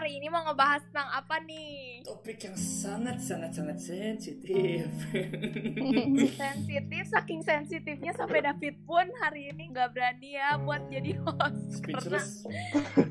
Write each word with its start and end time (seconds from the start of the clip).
hari 0.00 0.16
ini 0.16 0.32
mau 0.32 0.40
ngebahas 0.48 0.80
tentang 0.88 1.12
apa 1.12 1.36
nih? 1.44 2.00
Topik 2.08 2.40
yang 2.40 2.56
sangat 2.56 3.20
sangat 3.20 3.52
sangat 3.52 3.76
sensitif. 3.84 4.88
sensitif, 6.40 7.04
saking 7.04 7.44
sensitifnya 7.44 8.16
sampai 8.16 8.40
David 8.40 8.80
pun 8.88 9.04
hari 9.20 9.52
ini 9.52 9.68
nggak 9.68 9.92
berani 9.92 10.40
ya 10.40 10.56
buat 10.56 10.88
jadi 10.88 11.20
host. 11.20 11.84
Speechless. 11.84 12.48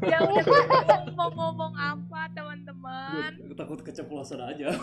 ya 0.02 0.18
udah 0.18 1.14
mau 1.14 1.30
ngomong 1.30 1.78
apa 1.78 2.34
teman-teman? 2.34 3.38
Gue 3.38 3.54
takut 3.54 3.86
keceplosan 3.86 4.42
aja. 4.50 4.74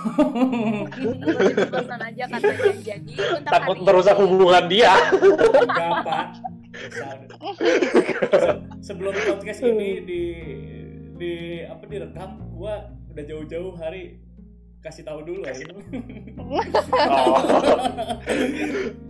keceplosan 1.59 2.01
aja 2.07 2.23
katanya. 2.31 2.75
Jadi 2.87 3.15
untuk 3.19 3.51
Takut 3.51 3.83
merusak 3.83 4.15
hubungan 4.23 4.71
dia. 4.71 4.95
Enggak, 5.11 6.07
Pak. 6.07 6.27
Sebelum 8.79 9.11
podcast 9.11 9.61
ini 9.67 9.91
di 10.07 10.23
di 11.17 11.35
apa 11.63 11.85
direkam, 11.85 12.31
gua 12.53 12.75
udah 13.09 13.25
jauh-jauh 13.25 13.73
hari 13.75 14.21
kasih 14.79 15.03
tahu 15.03 15.19
dulu 15.21 15.43
ya. 15.43 15.53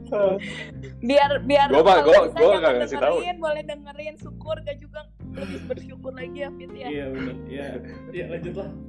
Oh. 0.09 0.35
biar 1.03 1.31
biar 1.43 1.67
Gua 1.69 1.83
gua- 2.01 2.31
gua 2.31 2.55
nggak 2.57 2.75
ngasih 2.81 2.97
tahu. 2.97 3.17
dengerin, 3.19 3.37
boleh 3.39 3.63
dengerin 3.63 4.15
syukur 4.17 4.57
gak 4.63 4.79
juga 4.79 5.01
lebih 5.35 5.61
bersyukur 5.67 6.13
lagi 6.15 6.39
ya 6.39 6.51
Fit 6.51 6.73
ya. 6.73 6.89
Iya 6.89 7.05
benar. 7.11 7.37
Iya. 7.45 7.69
Iya 8.09 8.25
lanjutlah. 8.31 8.69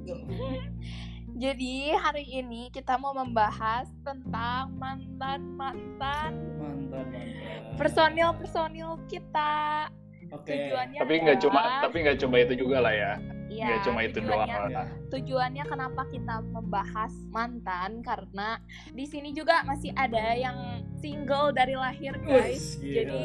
Jadi 1.38 1.74
hari 1.92 2.24
ini 2.26 2.66
kita 2.68 2.96
mau 2.96 3.12
membahas 3.12 3.86
tentang 4.00 4.74
mantan 4.74 5.54
mantan 5.54 6.32
Mantan 6.56 7.06
mantan. 7.06 7.76
personil 7.76 8.30
personil 8.34 8.90
kita. 9.06 9.86
Oke. 10.32 10.52
Tujuannya 10.52 10.98
tapi 11.00 11.14
nggak 11.24 11.38
cuma 11.40 11.60
tapi 11.80 11.96
nggak 12.04 12.18
cuma 12.20 12.36
itu 12.40 12.54
juga 12.60 12.78
lah 12.84 12.94
ya. 12.94 13.12
Iya, 13.48 13.64
Nggak 13.64 13.80
cuma 13.88 14.00
itu 14.04 14.18
doang 14.20 14.48
lah. 14.48 14.86
Tujuannya 15.08 15.64
kenapa 15.64 16.02
kita 16.12 16.44
membahas 16.52 17.12
mantan 17.32 18.04
karena 18.04 18.60
di 18.92 19.08
sini 19.08 19.32
juga 19.32 19.64
masih 19.64 19.88
ada 19.96 20.36
yang 20.36 20.84
single 21.00 21.56
dari 21.56 21.72
lahir 21.72 22.12
guys. 22.28 22.76
Wih, 22.84 22.92
Jadi 22.92 23.22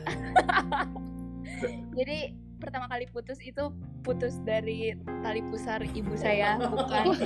jadi 1.98 2.18
pertama 2.60 2.86
kali 2.86 3.10
putus 3.10 3.40
itu 3.42 3.72
putus 4.04 4.36
dari 4.44 4.92
tali 5.24 5.40
pusar 5.48 5.80
ibu 5.80 6.12
saya 6.16 6.60
bukan 6.60 7.04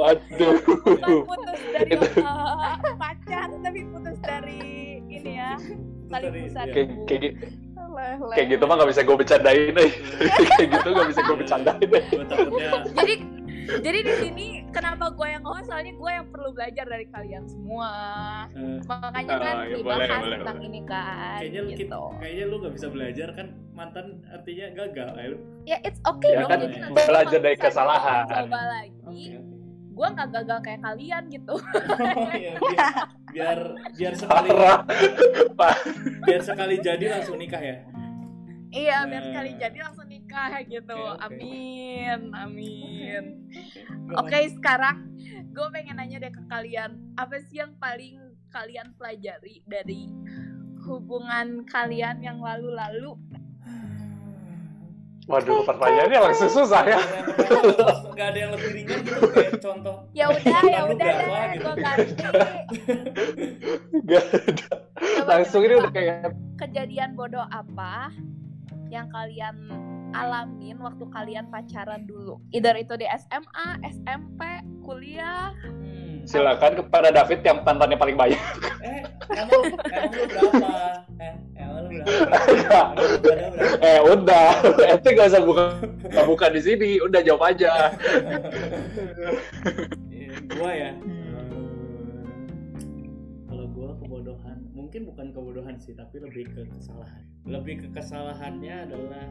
Waduh. 0.00 0.56
bukan 0.84 1.16
putus 1.28 1.60
dari 1.72 1.92
eh, 1.96 2.94
pacar 2.96 3.48
tapi 3.60 3.80
putus 3.92 4.18
dari 4.24 4.60
ini 5.08 5.32
ya 5.36 5.56
tali 6.08 6.24
Dari- 6.24 6.42
pusar 6.42 6.64
iya. 6.64 6.74
Kayak 6.74 6.86
ibu 6.88 8.26
kayak, 8.30 8.46
gitu 8.48 8.62
mah 8.62 8.74
nggak 8.76 8.90
bisa 8.90 9.00
gue 9.02 9.16
bercandain 9.16 9.72
deh. 9.72 9.90
kayak 10.56 10.68
gitu 10.70 10.88
nggak 10.88 11.08
bisa 11.08 11.20
gue 11.20 11.36
bercandain 11.36 11.88
deh. 11.88 12.04
Jadi 12.94 13.14
jadi 13.68 13.98
di 14.00 14.14
sini 14.16 14.46
kenapa 14.72 15.12
gue 15.12 15.28
yang 15.28 15.44
ngomong 15.44 15.60
soalnya 15.60 15.92
gue 15.92 16.10
yang 16.10 16.26
perlu 16.32 16.56
belajar 16.56 16.88
dari 16.88 17.04
kalian 17.06 17.44
semua 17.44 17.90
eh, 18.56 18.80
makanya 18.80 19.28
Oh, 19.28 19.40
kan 19.44 19.56
dibahas 19.68 19.98
boleh, 20.00 20.08
boleh, 20.08 20.36
tentang 20.40 20.56
boleh. 20.56 20.68
ini 20.68 20.80
kan 20.88 21.36
kayaknya 21.36 21.60
lu 21.60 21.70
gitu 21.76 22.02
kayaknya 22.16 22.44
lu 22.48 22.54
gak 22.58 22.72
bisa 22.72 22.86
belajar 22.88 23.28
kan 23.36 23.46
mantan 23.76 24.06
artinya 24.26 24.66
gagal 24.72 25.10
ya 25.12 25.26
ya 25.68 25.76
it's 25.84 26.00
okay 26.02 26.30
Ya 26.32 26.40
dong 26.40 26.48
kan, 26.48 26.58
jadi 26.64 26.76
belajar 26.88 27.38
dari 27.44 27.56
kesalahan. 27.60 28.24
coba 28.24 28.60
lagi. 28.72 29.24
Gue 29.98 30.08
nggak 30.08 30.30
gagal 30.32 30.58
kayak 30.62 30.80
kalian 30.80 31.22
gitu 31.26 31.56
Oh, 32.18 32.30
iya, 32.30 32.54
biar, 32.54 32.88
biar 33.28 33.58
biar 33.92 34.14
sekali 34.14 34.48
Parah. 34.48 34.86
biar 36.22 36.40
sekali 36.40 36.78
jadi 36.78 37.04
langsung 37.10 37.36
nikah 37.36 37.58
ya. 37.58 37.76
iya 38.70 39.02
biar 39.04 39.18
Nah. 39.18 39.28
sekali 39.28 39.50
jadi 39.56 39.78
langsung 39.80 40.06
nikah 40.06 40.52
gitu 40.62 40.94
Oke, 40.94 41.18
oke. 41.18 41.26
amin 41.26 42.20
amin 42.32 43.24
oke 44.14 44.38
sekarang 44.54 45.10
gue 45.48 45.66
pengen 45.72 45.98
nanya 45.98 46.20
deh 46.20 46.30
ke 46.30 46.42
kalian 46.46 46.94
apa 47.14 47.42
sih 47.42 47.58
yang 47.58 47.74
paling 47.76 48.22
kalian 48.48 48.94
pelajari 48.94 49.66
dari 49.66 50.06
hubungan 50.80 51.66
kalian 51.66 52.22
yang 52.22 52.38
lalu-lalu 52.38 53.18
Waduh, 55.28 55.60
pertanyaannya 55.62 56.18
langsung 56.24 56.48
susah 56.48 56.82
ya. 56.88 56.98
Gak 58.16 58.26
ada 58.32 58.38
yang 58.38 58.52
lebih 58.56 58.70
ringan 58.72 58.98
gitu 59.04 59.20
kayak 59.28 59.60
contoh. 59.60 59.96
ya 60.16 60.26
udah 60.32 60.60
ya 60.64 60.80
udah 60.88 61.08
gitu? 61.52 61.60
gue 61.60 61.74
ganti 61.76 62.12
Gak 64.08 64.24
ada. 64.24 64.68
Langsung 65.28 65.60
ini 65.68 65.74
udah 65.76 65.92
kayak 65.92 66.32
kejadian 66.56 67.12
bodoh 67.12 67.44
apa 67.52 68.08
yang 68.88 69.12
kalian 69.12 69.68
alamin 70.16 70.80
waktu 70.80 71.04
kalian 71.12 71.52
pacaran 71.52 72.08
dulu 72.08 72.40
either 72.48 72.72
itu 72.72 72.96
di 72.96 73.04
SMA, 73.20 73.68
SMP, 73.84 74.40
kuliah 74.80 75.52
Hmm. 75.60 76.24
silakan 76.24 76.72
kepada 76.76 77.12
David 77.12 77.44
yang 77.44 77.60
mantannya 77.60 77.96
paling 77.96 78.16
banyak. 78.16 78.40
Eh, 78.80 79.00
emang 79.32 79.60
lu 79.64 79.76
berapa? 79.76 80.72
Eh, 81.20 81.34
lu 81.84 81.90
eh 83.82 83.98
udah, 84.02 84.48
ente 84.92 85.08
gak 85.14 85.30
usah 85.30 85.42
buka 85.42 85.64
buka 86.26 86.46
di 86.50 86.60
sini, 86.62 86.90
udah 87.02 87.20
jawab 87.22 87.54
aja. 87.54 87.92
Eh, 90.10 90.28
gua 90.54 90.70
ya. 90.74 90.92
Kalau 93.48 93.66
gua 93.72 93.90
kebodohan, 93.98 94.58
mungkin 94.74 95.00
bukan 95.08 95.26
kebodohan 95.32 95.76
sih, 95.78 95.94
tapi 95.94 96.18
lebih 96.22 96.50
ke 96.50 96.66
kesalahan. 96.74 97.22
Lebih 97.48 97.74
ke 97.86 97.88
kesalahannya 97.96 98.74
adalah 98.88 99.26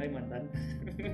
Hai 0.00 0.08
mantan. 0.08 0.48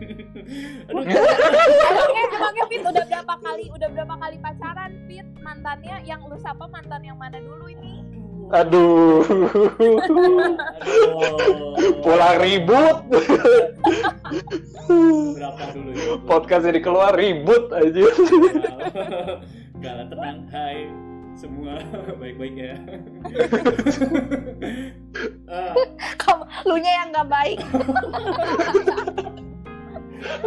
Aduh, 0.95 1.03
emangnya 1.03 2.23
emangnya 2.39 2.65
Fit 2.71 2.87
udah 2.87 3.03
berapa 3.03 3.35
kali 3.43 3.67
udah 3.67 3.89
berapa 3.91 4.15
kali 4.15 4.37
pacaran 4.39 4.91
Fit 5.11 5.27
mantannya 5.43 5.97
yang 6.07 6.23
lu 6.23 6.39
sapa 6.39 6.71
mantan 6.71 7.03
yang 7.03 7.19
mana 7.19 7.43
dulu 7.43 7.67
ini 7.67 8.16
Aduh, 8.47 9.27
aduh. 9.27 10.55
pulang 12.03 12.39
ribut. 12.39 12.97
Berapa 15.35 15.65
dulu 15.75 15.91
ya? 15.91 16.15
Podcast 16.23 16.65
ini 16.71 16.79
keluar 16.79 17.19
ribut 17.19 17.75
aja. 17.75 18.07
Gak 19.83 19.93
lah 19.99 20.07
tenang, 20.07 20.47
hai 20.55 20.87
semua 21.37 21.83
baik-baik 22.23 22.55
ya. 22.57 22.77
Ah, 25.47 25.75
kamu 26.17 26.43
lu 26.65 26.77
nya 26.81 26.93
yang 27.03 27.09
nggak 27.13 27.29
baik 27.29 27.59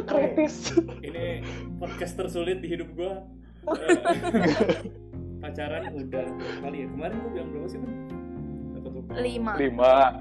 Kritis. 0.09 0.73
ini 1.05 1.45
podcast 1.77 2.17
tersulit 2.17 2.59
di 2.59 2.67
hidup 2.73 2.89
gua. 2.97 3.21
Eh, 5.39 5.47
pacaran 5.47 5.95
udah 5.95 6.25
kali 6.59 6.83
ya 6.83 6.87
kemarin 6.91 7.15
gua 7.23 7.31
bilang 7.31 7.47
berapa 7.55 7.67
sih 7.71 7.79
kan? 7.79 7.91
Lima 9.23 9.55
Lima. 9.55 10.19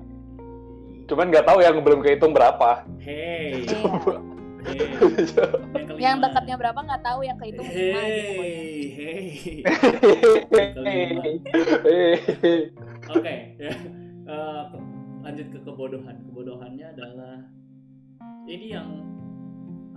Cuman 1.10 1.26
nggak 1.34 1.46
tahu 1.48 1.58
yang 1.58 1.82
belum 1.82 1.98
kehitung 2.06 2.30
berapa. 2.30 2.86
Hey, 3.02 3.50
hey. 3.66 3.82
kelima. 5.82 5.98
yang 5.98 6.22
dekatnya 6.22 6.54
berapa 6.54 6.78
nggak 6.78 7.02
tahu 7.02 7.26
yang 7.26 7.34
kehitung 7.40 7.66
lima 7.66 7.98
aja 7.98 8.20
pokoknya. 8.30 8.62
Hey, 8.62 8.94
hey. 8.98 9.26
Oke, 13.10 13.34
ya. 13.58 13.72
Eh, 14.28 14.62
ke- 14.70 14.86
lanjut 15.26 15.46
ke 15.50 15.58
kebodohan. 15.66 16.16
Kebodohannya 16.30 16.86
adalah 16.94 17.42
ini 18.46 18.70
yang 18.70 19.02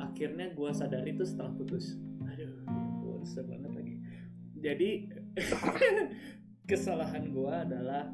akhirnya 0.01 0.49
gue 0.57 0.69
sadari 0.73 1.13
itu 1.13 1.21
setelah 1.27 1.51
putus. 1.53 1.93
Aduh, 2.25 2.65
gue 3.05 3.21
banget. 3.45 3.70
Jadi 4.61 5.09
kesalahan 6.69 7.33
gue 7.33 7.51
adalah 7.51 8.07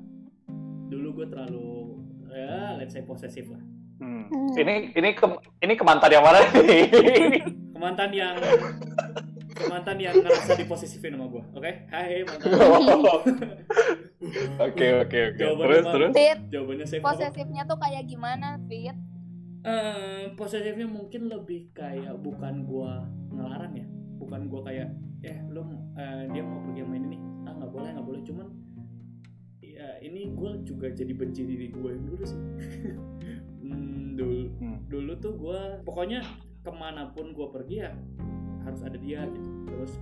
dulu 0.88 1.22
gue 1.22 1.28
terlalu 1.28 2.00
ya 2.32 2.80
let's 2.80 2.96
say 2.96 3.04
posesif 3.04 3.52
lah. 3.52 3.62
Hmm. 3.98 4.30
Ini 4.56 4.96
ini 4.96 5.10
ke 5.12 5.26
ini 5.60 5.74
ke 5.76 5.84
mantan 5.84 6.12
yang 6.14 6.24
mana 6.24 6.40
nih? 6.64 6.88
Kemantan 7.78 8.10
yang 8.10 8.34
kemantan 9.54 10.02
yang 10.02 10.18
ngerasa 10.18 10.58
diposesifin 10.58 11.14
sama 11.14 11.30
gue. 11.30 11.44
Oke, 11.54 11.72
hai 11.94 12.26
mantan. 12.26 12.50
Oke 14.58 14.88
oke 14.98 15.20
oke. 15.34 15.44
Terus 15.46 15.84
apa? 15.86 15.94
terus. 15.94 16.12
Fit 16.18 16.40
Jawabannya 16.50 16.86
safe 16.90 17.00
apa? 17.00 17.08
posesifnya 17.14 17.64
tuh 17.70 17.78
kayak 17.78 18.04
gimana 18.10 18.58
Fit 18.66 18.98
Eh, 19.68 20.32
posesifnya 20.40 20.88
mungkin 20.88 21.28
lebih 21.28 21.76
kayak 21.76 22.16
bukan 22.24 22.64
gua 22.64 23.04
ngelarang 23.30 23.74
ya 23.76 23.88
bukan 24.16 24.48
gua 24.48 24.62
kayak 24.64 24.90
eh 25.26 25.38
lu 25.50 25.66
eh, 25.98 26.30
dia 26.30 26.44
mau 26.46 26.62
pergi 26.62 26.82
main 26.86 27.04
ini 27.10 27.18
ah 27.50 27.54
nggak 27.58 27.72
boleh 27.74 27.90
nggak 27.94 28.08
boleh. 28.08 28.22
Cuman 28.26 28.48
ya 29.62 29.98
ini 30.02 30.34
gua 30.34 30.58
juga 30.62 30.90
jadi 30.90 31.14
benci 31.14 31.42
diri 31.46 31.70
yang 31.74 32.06
dulu 32.06 32.24
sih. 32.26 32.42
Hmm, 33.68 34.16
dulu 34.16 34.48
Hmm. 34.64 34.80
dulu 34.88 35.12
tuh 35.20 35.34
gua 35.36 35.84
pokoknya 35.84 36.24
ke 36.64 36.72
mana 36.72 37.12
pun 37.12 37.36
gua 37.36 37.52
pergi 37.52 37.84
ya 37.84 37.92
harus 38.64 38.80
ada 38.86 38.96
dia 38.96 39.28
gitu. 39.28 39.50
Terus 39.68 40.00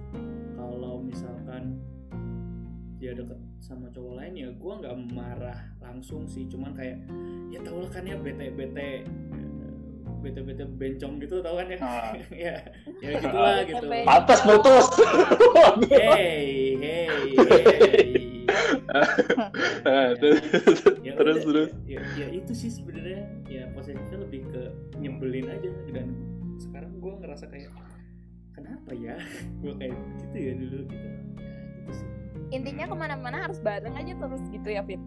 kalau 0.54 1.02
misalkan 1.02 1.82
dia 3.02 3.12
deket 3.18 3.38
sama 3.58 3.90
cowok 3.90 4.22
lain 4.22 4.34
ya 4.38 4.48
gua 4.54 4.78
nggak 4.78 4.96
marah 5.18 5.60
langsung 5.82 6.30
sih. 6.30 6.46
Cuman 6.46 6.78
kayak 6.78 7.02
ya 7.50 7.58
tau 7.66 7.82
lah 7.82 7.90
kan 7.90 8.06
ya 8.06 8.22
bete 8.22 8.54
bete 8.54 9.08
bete-bete 10.26 10.66
bencong 10.68 11.14
gitu 11.20 11.36
tau 11.40 11.56
kan 11.56 11.68
ya 11.68 11.78
Ah. 11.78 12.12
ya 12.50 12.56
ya 13.00 13.10
gitulah 13.16 13.54
Bete 13.60 13.70
gitu. 13.72 13.86
Pantas 14.04 14.40
putus. 14.42 14.86
hey 15.88 16.74
hey 16.76 17.08
hey 17.38 18.12
Nah, 19.86 20.16
terus 20.22 20.40
Ya 21.04 21.14
terus 21.14 21.44
udah, 21.44 21.68
terus. 21.68 21.72
ya, 21.84 22.00
ya 22.16 22.28
itu 22.32 22.52
sih 22.56 22.72
sebenarnya 22.72 23.22
ya 23.46 23.68
posisinya 23.72 24.24
lebih 24.24 24.48
ke 24.48 24.62
nyebelin 24.96 25.50
aja 25.50 25.70
dan 25.92 26.08
sekarang 26.58 26.96
gue 26.96 27.14
ngerasa 27.20 27.46
kayak 27.48 27.70
kenapa 28.52 28.92
ya 28.96 29.20
gue 29.62 29.74
kayak 29.76 29.94
gitu 30.18 30.38
ya 30.38 30.54
dulu 30.56 30.78
gitu 30.88 31.06
ya 31.06 31.20
gitu 31.76 31.92
sih 31.92 32.08
Intinya 32.48 32.86
ke 32.86 32.96
mana-mana 32.96 33.38
harus 33.42 33.60
bareng 33.60 33.92
aja 33.92 34.14
terus 34.16 34.44
gitu 34.48 34.70
ya 34.70 34.82
Fit. 34.82 35.02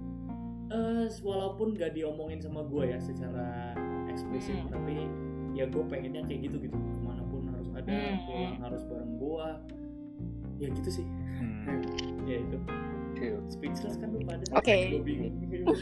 Eh, 0.69 1.07
walaupun 1.23 1.73
gak 1.73 1.95
diomongin 1.95 2.39
sama 2.39 2.61
gue 2.63 2.85
ya 2.85 2.99
secara 3.01 3.73
eksplisit 4.19 4.59
Hmm. 4.59 4.69
tapi 4.69 5.07
ya 5.55 5.65
gue 5.65 5.85
pengennya 5.87 6.27
kayak 6.27 6.41
gitu 6.45 6.57
gitu 6.61 6.75
ke 6.75 7.01
mana 7.01 7.23
pun 7.25 7.47
harus 7.49 7.69
ada 7.73 7.87
Hmm. 7.87 8.17
pulang 8.25 8.57
harus 8.61 8.83
bareng 8.85 9.13
gue 9.17 9.47
ya 10.59 10.69
gitu 10.75 10.91
sih 10.93 11.07
Hmm. 11.39 11.79
ya 12.31 12.37
itu 12.39 12.57
speechless 13.49 13.95
kan 13.97 14.11
lu 14.11 14.23
pada 14.23 14.43
Oke. 14.53 14.77
gue 14.93 15.03
bingung 15.03 15.35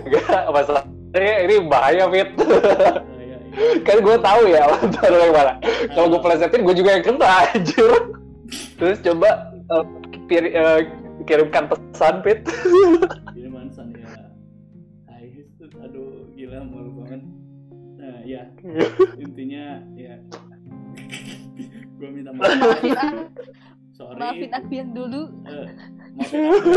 Enggak, 0.00 0.42
masalahnya 0.48 1.34
ini 1.40 1.54
bahaya, 1.64 2.04
Fit. 2.08 2.28
Ah, 2.34 2.98
ya, 3.22 3.36
ya. 3.38 3.38
kan 3.80 3.96
gue 4.00 4.16
tahu 4.18 4.42
ya 4.48 4.62
taruh 4.90 5.18
yang 5.20 5.32
mana. 5.32 5.52
Kalau 5.86 6.06
gue 6.08 6.20
plesetin, 6.20 6.60
gue 6.60 6.74
juga 6.74 6.90
yang 6.92 7.04
kena, 7.04 7.30
anjir. 7.46 7.90
Terus 8.74 8.98
coba 9.00 9.28
pir- 10.26 10.50
eh, 10.50 10.80
kirimkan 11.24 11.68
pesan, 11.68 12.14
Fit. 12.22 12.40
Ya 18.30 18.42
intinya 19.24 19.82
ya 19.98 20.14
gue 22.00 22.08
minta 22.08 22.32
maaf. 22.32 22.48
Maafin 22.48 22.96
aku, 22.96 23.20
Sorry. 23.92 24.16
maafin 24.16 24.50
aku 24.56 24.72
yang 24.72 24.90
dulu. 24.96 25.22
Eh, 25.44 25.66
maafin 26.16 26.42
aku, 26.48 26.70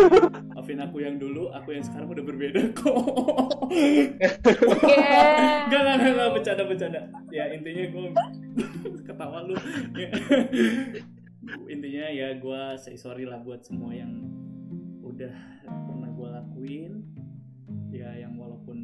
maafin 0.52 0.80
aku 0.84 0.98
yang 1.00 1.16
dulu, 1.16 1.44
aku 1.56 1.70
yang 1.72 1.84
sekarang 1.88 2.12
udah 2.12 2.26
berbeda 2.28 2.62
kok. 2.76 2.92
Oke. 2.92 4.12
Gak, 5.72 5.72
gak, 5.72 5.96
gak, 5.96 6.14
gak, 6.20 6.30
bercanda, 6.36 6.64
bercanda. 6.68 7.02
Ya 7.32 7.48
intinya 7.56 7.84
gue 7.88 8.08
ketawa 9.08 9.48
lu. 9.48 9.56
Ya. 9.96 10.10
intinya 11.68 12.06
ya 12.08 12.28
gue 12.40 12.62
say 12.80 12.96
sorry 12.96 13.28
lah 13.28 13.40
buat 13.44 13.64
semua 13.68 13.92
yang 13.96 14.28
udah 15.04 15.32
pernah 15.64 16.10
gue 16.12 16.28
lakuin. 16.36 16.94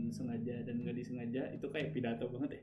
Sengaja 0.10 0.62
dan 0.62 0.82
gak 0.82 0.94
disengaja 0.94 1.50
itu 1.50 1.66
kayak 1.66 1.92
pidato 1.92 2.26
banget 2.28 2.50
ya. 2.52 2.62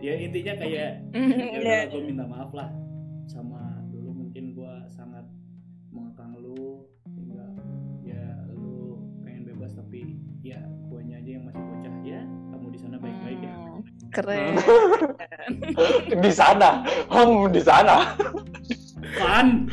Ya 0.00 0.12
intinya 0.16 0.54
kayak 0.56 0.72
ya 0.74 0.88
Iya. 1.12 1.58
udah 1.58 1.78
gue 1.88 2.00
minta 2.04 2.24
maaf 2.24 2.50
lah 2.50 2.68
sama 3.24 3.60
dulu 3.88 4.10
mungkin 4.18 4.52
gue 4.52 4.74
sangat 4.88 5.24
mengekang 5.88 6.36
lu 6.36 6.84
sehingga 7.06 7.44
ya 8.02 8.24
lu 8.50 8.96
pengen 9.20 9.44
bebas 9.46 9.72
tapi 9.72 10.16
ya 10.40 10.58
guanya 10.86 11.16
aja 11.16 11.30
yang 11.32 11.44
masih 11.44 11.62
bocah 11.62 11.94
ya 12.02 12.20
kamu 12.48 12.66
di 12.68 12.78
sana 12.78 12.96
baik-baik 12.96 13.40
ya 13.40 13.54
Hmm, 13.62 13.80
Keren. 14.12 14.54
di 16.22 16.30
sana, 16.30 16.84
hmm, 17.08 17.48
di 17.48 17.60
sana. 17.60 17.96
Fan 19.12 19.66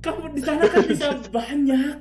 kamu 0.00 0.24
di 0.30 0.40
sana 0.40 0.62
kan 0.64 0.82
bisa 0.84 1.08
banyak 1.28 1.94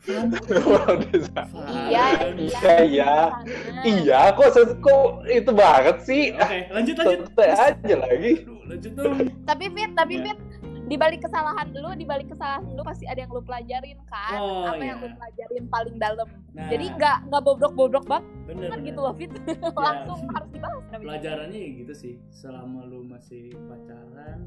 Iya, 1.90 2.04
Iya, 2.32 2.74
iya. 2.82 3.12
Sana. 3.30 3.42
Iya, 3.84 4.20
kok 4.32 4.48
kok 4.80 5.02
itu 5.26 5.50
banget 5.52 5.96
sih? 6.02 6.22
oke 6.32 6.58
lanjut 6.72 6.94
lanjut 6.96 7.18
Santai 7.28 7.50
aja 7.52 7.94
lagi. 7.98 8.32
Lanjut 8.64 8.92
dong 8.94 9.18
Tapi 9.44 9.64
Fit, 9.70 9.90
tapi 9.92 10.14
Iya. 10.16 10.24
Fit, 10.26 10.38
di 10.86 10.96
balik 10.96 11.20
kesalahan 11.22 11.66
lu, 11.70 11.90
di 11.94 12.02
balik 12.02 12.26
kesalahan 12.28 12.66
lu 12.66 12.82
pasti 12.82 13.06
ada 13.06 13.20
yang 13.20 13.30
lu 13.30 13.38
pelajarin 13.40 13.98
kan? 14.06 14.38
Oh, 14.38 14.66
Apa 14.66 14.82
yang 14.82 14.98
iya. 14.98 15.04
lu 15.04 15.14
pelajarin 15.14 15.64
paling 15.68 15.96
dalam? 15.98 16.28
nah 16.50 16.66
Jadi 16.66 16.84
nggak 16.90 17.16
nggak 17.30 17.42
bobrok-bobrok 17.44 18.04
banget 18.06 18.24
bener, 18.48 18.66
kan 18.66 18.78
bener. 18.78 18.88
gitu 18.90 19.00
loh 19.00 19.14
Fit. 19.14 19.30
Langsung 19.86 20.20
harus 20.28 20.48
dibahas. 20.50 20.82
namanya. 20.88 21.06
pelajarannya 21.06 21.58
ya 21.58 21.70
gitu 21.78 21.92
sih 21.94 22.14
selama 22.30 22.82
lu 22.84 23.06
masih 23.06 23.54
pacaran 23.70 24.38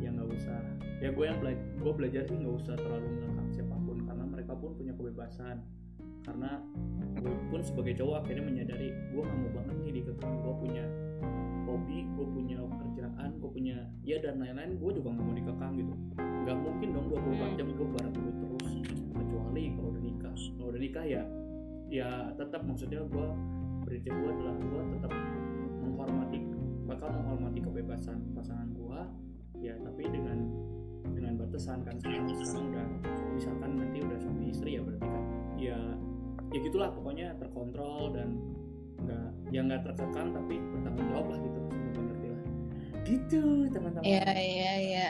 ya 0.00 0.08
nggak 0.10 0.28
usah 0.32 0.58
ya 0.98 1.08
gue 1.12 1.24
yang 1.24 1.38
belajar 1.38 1.62
gue 1.76 1.92
belajar 1.94 2.22
sih 2.24 2.34
nggak 2.34 2.54
usah 2.56 2.74
terlalu 2.74 3.06
mengekang 3.06 3.46
siapa 4.50 4.66
pun 4.66 4.74
punya 4.74 4.90
kebebasan. 4.98 5.62
Karena 6.26 6.58
gue 7.22 7.34
pun 7.54 7.62
sebagai 7.62 8.02
cowok 8.02 8.26
akhirnya 8.26 8.44
menyadari 8.50 8.90
gue 8.90 9.22
nggak 9.22 9.38
mau 9.46 9.50
banget 9.62 9.76
nih 9.86 9.92
dikekang 10.02 10.34
gue 10.42 10.54
punya 10.58 10.84
hobi 11.70 11.98
gue 12.02 12.26
punya 12.26 12.58
kerjaan 12.66 13.30
gue 13.38 13.50
punya 13.54 13.78
ya 14.02 14.18
dan 14.18 14.42
lain-lain 14.42 14.74
gue 14.74 14.90
juga 14.90 15.14
nggak 15.14 15.22
mau 15.30 15.36
dikekang 15.38 15.72
gitu. 15.78 15.94
Nggak 16.18 16.56
mungkin 16.66 16.88
dong 16.90 17.06
24 17.14 17.58
jam 17.62 17.68
gue 17.70 17.86
bareng 17.94 18.14
lu 18.18 18.32
terus 18.42 18.68
kecuali 19.14 19.62
kalau 19.78 19.88
udah 19.94 20.02
nikah. 20.02 20.34
Kalau 20.34 20.68
udah 20.74 20.82
nikah 20.82 21.04
ya 21.06 21.22
ya 21.86 22.08
tetap 22.34 22.66
maksudnya 22.66 23.06
gue 23.06 23.26
prinsip 23.86 24.10
gue 24.10 24.30
adalah 24.34 24.54
gue 24.58 24.82
tetap 24.98 25.12
menghormati 25.78 26.38
bakal 26.90 27.06
menghormati 27.22 27.58
kebebasan 27.62 28.18
pasangan 28.34 28.66
gua 28.74 29.06
ya 29.62 29.78
tapi 29.78 30.10
dengan 30.10 30.42
dengan 31.14 31.32
batasan 31.40 31.80
kan 31.84 31.96
sekarang 32.00 32.26
sekarang 32.30 32.64
udah 32.72 32.86
misalkan 33.34 33.70
nanti 33.78 33.98
udah 34.04 34.18
suami 34.20 34.44
istri 34.52 34.70
ya 34.76 34.82
berarti 34.84 35.06
kan 35.08 35.24
ya 35.56 35.78
ya 36.50 36.58
gitulah 36.66 36.90
pokoknya 36.90 37.26
terkontrol 37.38 38.12
dan 38.12 38.28
nggak 39.00 39.28
ya 39.54 39.60
nggak 39.64 39.80
terkekang 39.86 40.28
tapi 40.34 40.54
bertanggung 40.60 41.06
jawab 41.08 41.26
lah 41.32 41.38
gitu 41.40 41.58
semoga 41.72 42.00
ngerti 42.04 42.28
lah 42.28 42.42
gitu 43.06 43.42
teman-teman 43.72 44.02
Iya 44.04 44.30
iya 44.36 44.72
iya. 44.78 45.08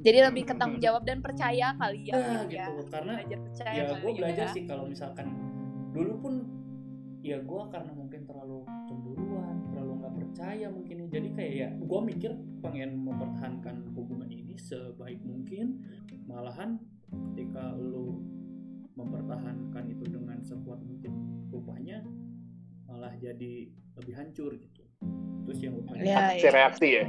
Jadi 0.00 0.18
lebih 0.24 0.48
ke 0.48 0.54
tanggung 0.56 0.80
jawab 0.80 1.04
dan 1.04 1.20
percaya 1.20 1.76
kali 1.76 2.08
ya. 2.08 2.16
nah 2.16 2.44
ya. 2.48 2.64
gitu 2.72 2.88
karena 2.88 3.12
Belajar 3.20 3.38
percaya. 3.44 3.74
ya 3.76 3.84
gue 3.92 4.10
ya. 4.10 4.16
belajar 4.24 4.46
sih 4.56 4.62
kalau 4.64 4.84
misalkan 4.88 5.26
dulu 5.92 6.12
pun 6.24 6.34
ya 7.20 7.36
gue 7.40 7.62
karena 7.68 7.92
mungkin 7.92 8.20
terlalu 8.24 8.58
cemburuan 8.88 9.56
percaya 10.34 10.66
mungkin 10.66 10.96
ya. 10.98 11.06
jadi 11.14 11.28
kayak 11.38 11.52
ya 11.54 11.68
gue 11.78 12.00
mikir 12.10 12.32
pengen 12.58 12.90
mempertahankan 13.06 13.86
hubungan 13.94 14.26
ini 14.26 14.58
sebaik 14.58 15.22
mungkin 15.22 15.78
malahan 16.26 16.82
ketika 17.30 17.70
lu 17.78 18.18
mempertahankan 18.98 19.94
itu 19.94 20.02
dengan 20.10 20.42
sekuat 20.42 20.82
mungkin 20.82 21.14
rupanya 21.54 22.02
malah 22.90 23.14
jadi 23.22 23.70
lebih 23.94 24.14
hancur 24.18 24.50
gitu 24.58 24.82
terus 25.46 25.62
yang 25.62 25.78
rupanya 25.78 26.02
Iya, 26.02 26.18
Aksi 26.34 26.48
reaksi 26.50 26.88
ya. 26.90 27.04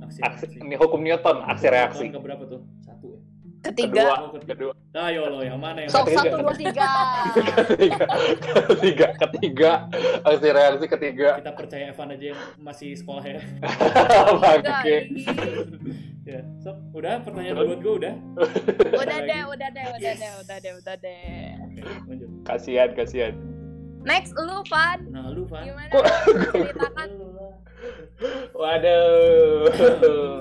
aksi, 0.00 0.20
Aksi, 0.24 0.44
reaksi. 0.48 0.64
ini 0.64 0.76
hukum 0.80 1.04
Newton, 1.04 1.36
aksi 1.44 1.66
reaksi. 1.68 2.04
Keberapa 2.08 2.48
tuh 2.48 2.64
ya 2.64 2.79
Ketiga. 3.60 4.00
Kedua, 4.00 4.16
Oh, 4.22 4.40
kedua, 4.40 4.72
ayo 5.02 5.28
lo 5.28 5.40
yang 5.40 5.56
mana 5.56 5.84
yang 5.84 5.92
Ketiga. 5.92 6.16
satu 6.16 6.36
dua 6.38 6.54
tiga. 6.54 6.90
ketiga, 7.60 8.04
ketiga, 8.70 9.06
ketiga, 9.18 9.70
aksi 10.22 10.48
reaksi 10.48 10.86
ketiga. 10.88 11.28
kita 11.36 11.52
percaya 11.52 11.84
Evan 11.86 12.08
aja 12.10 12.26
yang 12.26 12.40
masih 12.56 12.94
sekolah 12.94 13.20
ya 13.20 13.36
ini. 14.96 15.22
ya 16.22 16.40
so 16.58 16.72
udah 16.90 17.20
pertanyaan 17.20 17.56
buat 17.62 17.80
gue 17.80 17.94
udah 17.98 18.14
Udah 18.92 19.18
deh, 19.20 19.42
udah 19.46 19.68
deh, 19.68 19.84
udah 19.90 20.12
deh, 20.14 20.32
udah 20.38 20.56
deh, 20.58 20.72
udah 20.74 20.96
deh. 20.96 21.48
oke 21.60 21.80
lanjut 22.06 22.28
Kasihan, 22.42 22.88
kasihan. 22.92 23.34
Next 24.00 24.32
lu 24.34 24.64
Van, 24.66 25.04
nah 25.06 25.28
lu 25.28 25.44
Van 25.44 25.60
gimana? 25.62 25.90
Kok- 25.90 26.08
Ceritakan. 26.50 27.08
Waduh. 28.50 29.68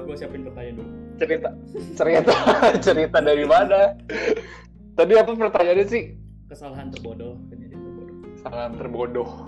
gue 0.04 0.16
siapin 0.16 0.42
pertanyaan 0.42 0.76
dulu 0.78 0.92
Cerita, 1.20 1.50
cerita, 1.96 2.34
cerita 2.86 3.18
dari 3.20 3.44
mana? 3.44 3.94
Tadi 4.96 5.14
apa 5.16 5.32
pertanyaannya 5.36 5.88
sih? 5.88 6.04
kesalahan 6.50 6.90
terbodoh 6.90 7.38
Salam 8.42 8.80
terbodoh. 8.80 9.46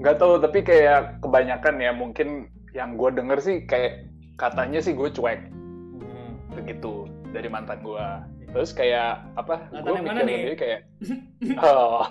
Nggak 0.00 0.16
tahu, 0.18 0.40
tapi 0.42 0.64
kayak 0.64 1.20
kebanyakan 1.22 1.76
ya 1.78 1.92
mungkin 1.92 2.48
yang 2.74 2.96
gue 2.98 3.12
denger 3.14 3.38
sih 3.38 3.56
kayak 3.68 4.08
katanya 4.40 4.82
sih 4.82 4.96
gue 4.96 5.06
cuek 5.12 5.52
Hmm. 6.02 6.34
begitu 6.56 7.06
dari 7.30 7.46
mantan 7.46 7.84
gue. 7.84 8.06
Terus 8.54 8.70
kayak 8.70 9.18
apa? 9.34 9.66
Gue 9.82 9.98
mikir 9.98 10.22
nih? 10.22 10.22
sendiri 10.22 10.54
kayak, 10.54 10.80
oh, 11.66 12.06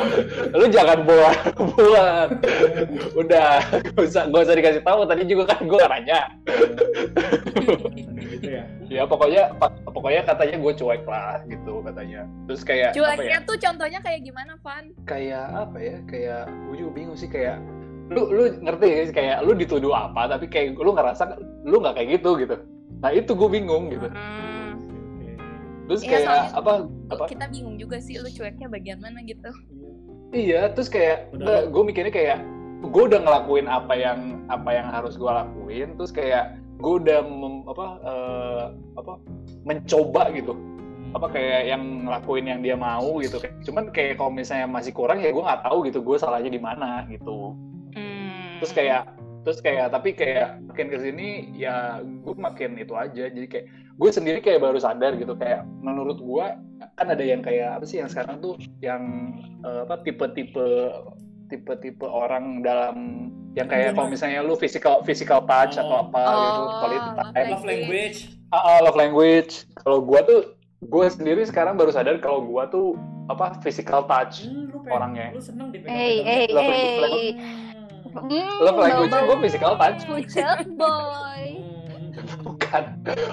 lu 0.58 0.66
jangan 0.72 1.04
buat 1.04 1.36
buat. 1.76 2.28
Udah, 3.12 3.60
gak 3.92 4.00
usah, 4.00 4.32
gak 4.32 4.42
usah 4.48 4.54
dikasih 4.56 4.80
tahu. 4.80 5.04
Tadi 5.04 5.28
juga 5.28 5.52
kan 5.52 5.60
gue 5.68 5.76
nanya. 5.76 6.20
gitu 8.32 8.48
ya 8.48 8.64
Ya 8.88 9.04
pokoknya 9.04 9.52
pokoknya 9.92 10.24
katanya 10.24 10.56
gue 10.56 10.72
cuek 10.72 11.04
lah 11.04 11.44
gitu 11.44 11.84
katanya. 11.84 12.24
Terus 12.48 12.62
kayak 12.64 12.90
apa 12.96 12.96
ya? 12.96 13.04
Cueknya 13.04 13.38
tuh 13.44 13.56
contohnya 13.60 14.00
kayak 14.00 14.20
gimana 14.24 14.52
Van? 14.64 14.84
Kayak 15.04 15.46
apa 15.52 15.78
ya? 15.84 15.96
Kayak 16.08 16.42
gue 16.48 16.76
juga 16.80 16.92
bingung 16.96 17.18
sih 17.20 17.28
kayak 17.28 17.60
lu 18.08 18.24
lu 18.32 18.56
ngerti 18.64 19.12
sih 19.12 19.14
kayak 19.14 19.44
lu 19.44 19.52
dituduh 19.52 19.92
apa 19.92 20.32
tapi 20.32 20.48
kayak 20.48 20.80
lu 20.80 20.96
ngerasa 20.96 21.36
lu 21.68 21.76
nggak 21.84 22.00
kayak 22.00 22.08
gitu 22.16 22.40
gitu. 22.40 22.56
Nah 23.04 23.12
itu 23.12 23.36
gue 23.36 23.48
bingung 23.52 23.92
gitu. 23.92 24.08
Hmm. 24.08 24.57
Terus 25.88 26.02
Iya, 26.04 26.10
kayak 26.20 26.42
apa 26.52 26.72
apa? 27.08 27.24
Kita 27.26 27.48
bingung 27.48 27.80
juga 27.80 27.96
sih 27.98 28.20
lu 28.20 28.28
cueknya 28.28 28.68
bagian 28.68 29.00
mana 29.00 29.24
gitu. 29.24 29.48
Iya 30.28 30.68
terus 30.76 30.92
kayak 30.92 31.32
gue 31.72 31.82
mikirnya 31.82 32.12
kayak 32.12 32.38
gue 32.84 33.02
udah 33.08 33.20
ngelakuin 33.24 33.64
apa 33.64 33.96
yang 33.96 34.44
apa 34.46 34.70
yang 34.70 34.86
harus 34.92 35.16
gue 35.16 35.26
lakuin 35.26 35.96
terus 35.96 36.12
kayak 36.12 36.54
gue 36.78 36.94
udah 37.00 37.24
mem- 37.24 37.64
apa 37.66 37.86
eh, 38.04 38.64
apa 38.94 39.12
mencoba 39.64 40.30
gitu 40.30 40.52
apa 41.16 41.26
kayak 41.32 41.72
yang 41.72 42.04
ngelakuin 42.04 42.44
yang 42.44 42.60
dia 42.60 42.76
mau 42.76 43.18
gitu 43.18 43.40
kayak 43.40 43.56
cuman 43.64 43.88
kayak 43.90 44.20
kalau 44.20 44.30
misalnya 44.30 44.68
masih 44.68 44.92
kurang 44.92 45.24
ya 45.24 45.32
gue 45.32 45.40
nggak 45.40 45.64
tahu 45.64 45.88
gitu 45.88 46.04
gue 46.04 46.16
salahnya 46.20 46.52
di 46.52 46.60
mana 46.60 47.08
gitu 47.08 47.56
Hmm. 47.96 48.60
terus 48.60 48.76
kayak 48.76 49.08
terus 49.48 49.64
kayak 49.64 49.96
tapi 49.96 50.12
kayak 50.12 50.60
makin 50.68 50.92
ke 50.92 51.00
sini 51.00 51.56
ya 51.56 52.04
gue 52.04 52.36
makin 52.36 52.76
itu 52.76 52.92
aja. 52.92 53.32
Jadi 53.32 53.48
kayak 53.48 53.66
gue 53.96 54.10
sendiri 54.12 54.44
kayak 54.44 54.60
baru 54.60 54.76
sadar 54.76 55.16
gitu. 55.16 55.32
Kayak 55.40 55.64
menurut 55.80 56.20
gue 56.20 56.46
kan 57.00 57.08
ada 57.08 57.24
yang 57.24 57.40
kayak 57.40 57.80
apa 57.80 57.88
sih 57.88 58.04
yang 58.04 58.12
sekarang 58.12 58.44
tuh 58.44 58.60
yang 58.84 59.32
eh, 59.64 59.88
apa 59.88 60.04
tipe-tipe 60.04 60.68
tipe-tipe 61.48 62.04
orang 62.04 62.60
dalam 62.60 62.96
yang 63.56 63.72
kayak 63.72 63.96
kalau 63.96 64.12
misalnya 64.12 64.44
lu 64.44 64.52
physical 64.52 65.00
physical 65.00 65.40
touch 65.48 65.80
atau 65.80 66.04
apa 66.04 66.20
gitu 66.28 66.60
Oh, 66.60 66.68
quality 66.84 67.08
love 67.08 67.32
time 67.32 67.48
love 67.48 67.64
language. 67.64 68.18
Ah, 68.52 68.60
ah, 68.60 68.78
love 68.84 69.00
language. 69.00 69.64
Kalau 69.80 70.04
gue 70.04 70.20
tuh 70.28 70.40
gue 70.84 71.06
sendiri 71.08 71.40
sekarang 71.48 71.80
baru 71.80 71.88
sadar 71.88 72.20
kalau 72.20 72.44
gue 72.44 72.64
tuh 72.68 73.00
apa 73.32 73.56
physical 73.64 74.04
touch 74.04 74.44
hmm, 74.44 74.72
lu 74.72 74.78
pengen, 74.84 74.92
Orangnya. 74.92 75.26
lu 75.32 75.40
seneng 75.40 75.68
di 75.72 75.80
Hey, 75.88 76.20
hey, 76.20 76.44
hey. 76.52 77.67
Love 78.62 78.78
language 78.78 79.12
bau-bau 79.12 79.26
gue 79.34 79.38
physical 79.48 79.72
touch 79.76 80.02
pucet 80.08 80.66
boy. 80.74 81.44
Bukan 82.42 82.84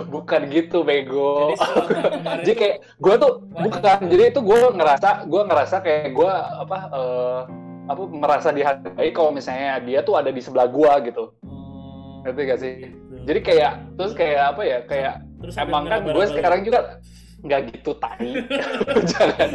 bukan 0.08 0.42
gitu 0.54 0.86
bego. 0.86 1.56
Jadi 1.56 2.42
jadi 2.46 2.54
kayak 2.54 2.76
gue 3.02 3.16
tuh 3.18 3.32
bukan 3.50 4.00
jadi 4.08 4.24
itu 4.32 4.40
gue 4.40 4.60
ngerasa 4.76 5.10
gue 5.26 5.42
ngerasa 5.48 5.76
kayak 5.82 6.14
gue 6.14 6.32
apa 6.32 6.78
eh, 6.94 7.42
apa 7.86 8.02
merasa 8.10 8.50
dihargai 8.50 9.10
kalau 9.14 9.30
misalnya 9.34 9.82
dia 9.82 10.00
tuh 10.02 10.18
ada 10.18 10.30
di 10.30 10.42
sebelah 10.42 10.70
gue 10.70 10.92
gitu. 11.12 11.34
Hmm, 11.42 12.24
ngerti 12.26 12.42
gak 12.46 12.60
sih? 12.62 12.74
Gitu. 12.90 13.16
jadi 13.26 13.40
kayak 13.42 13.72
terus 13.98 14.14
kayak 14.14 14.44
apa 14.54 14.62
ya 14.62 14.80
kayak 14.86 15.16
Terus 15.46 15.62
emang 15.62 15.86
kan 15.86 16.02
gue 16.02 16.26
sekarang 16.34 16.66
juga 16.66 16.98
nggak 17.46 17.62
gitu 17.72 17.92
tai. 18.02 18.42
Lu 18.90 19.02
jangan. 19.14 19.50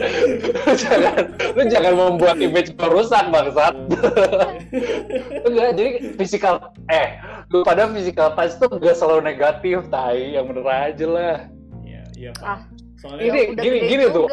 Lu 0.46 0.72
jangan. 0.78 1.22
Lu 1.58 1.62
jangan 1.66 1.92
membuat 1.98 2.36
image 2.38 2.70
rusak 2.78 3.24
bangsat. 3.28 3.74
Enggak 5.50 5.68
jadi 5.74 5.90
physical 6.14 6.54
eh 6.86 7.18
lu 7.50 7.66
pada 7.66 7.90
physical 7.90 8.32
touch 8.38 8.54
tuh 8.62 8.70
gak 8.78 8.94
selalu 8.94 9.34
negatif 9.34 9.90
tai. 9.90 10.38
Yang 10.38 10.44
bener 10.54 10.66
aja 10.70 11.06
lah. 11.10 11.36
Iya, 11.82 12.02
iya, 12.14 12.30
Pak. 12.38 12.46
Ah. 12.46 12.60
Soalnya 13.00 13.32
Ini- 13.32 13.46
gini- 13.56 13.82
gini 13.88 14.04
tuh, 14.12 14.28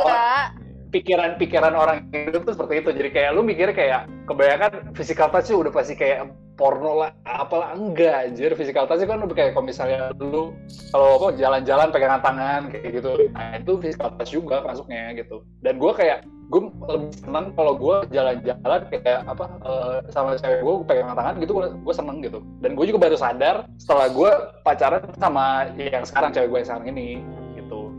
pikiran-pikiran 0.91 1.71
orang 1.71 2.11
itu 2.11 2.37
tuh 2.43 2.53
seperti 2.53 2.83
itu. 2.83 2.89
Jadi 2.93 3.09
kayak 3.15 3.29
lu 3.33 3.41
mikir 3.41 3.71
kayak 3.73 4.05
kebanyakan 4.27 4.91
physical 4.93 5.31
touch 5.31 5.49
udah 5.51 5.71
pasti 5.71 5.95
kayak 5.95 6.29
porno 6.57 7.05
lah, 7.05 7.13
apalah 7.23 7.77
enggak 7.77 8.33
anjir. 8.33 8.51
Physical 8.57 8.89
touch 8.89 9.05
kan 9.05 9.21
lebih 9.21 9.37
kayak 9.37 9.51
kalau 9.53 9.69
misalnya 9.69 10.11
lu 10.17 10.51
kalau 10.91 11.21
apa 11.21 11.37
jalan-jalan 11.37 11.93
pegangan 11.93 12.21
tangan 12.25 12.61
kayak 12.73 12.99
gitu. 12.99 13.11
Nah, 13.31 13.61
itu 13.61 13.73
physical 13.79 14.09
touch 14.17 14.31
juga 14.33 14.65
masuknya 14.65 15.13
gitu. 15.15 15.45
Dan 15.61 15.77
gua 15.77 15.93
kayak 15.93 16.25
gue 16.47 16.61
lebih 16.63 17.11
senang 17.11 17.51
kalau 17.59 17.75
gue 17.75 18.07
jalan-jalan 18.15 18.81
kayak 18.87 19.19
apa 19.27 19.45
eh, 19.67 19.97
sama 20.15 20.39
cewek 20.39 20.63
gue 20.63 20.75
pegangan 20.87 21.15
tangan 21.19 21.35
gitu 21.43 21.51
gue 21.59 21.93
seneng 21.95 22.23
gitu 22.23 22.39
dan 22.63 22.71
gue 22.71 22.85
juga 22.87 22.99
baru 23.03 23.19
sadar 23.19 23.67
setelah 23.75 24.07
gue 24.07 24.31
pacaran 24.63 25.03
sama 25.19 25.67
yang 25.75 26.07
sekarang 26.07 26.31
cewek 26.31 26.47
gue 26.47 26.57
yang 26.63 26.69
sekarang 26.71 26.87
ini 26.95 27.19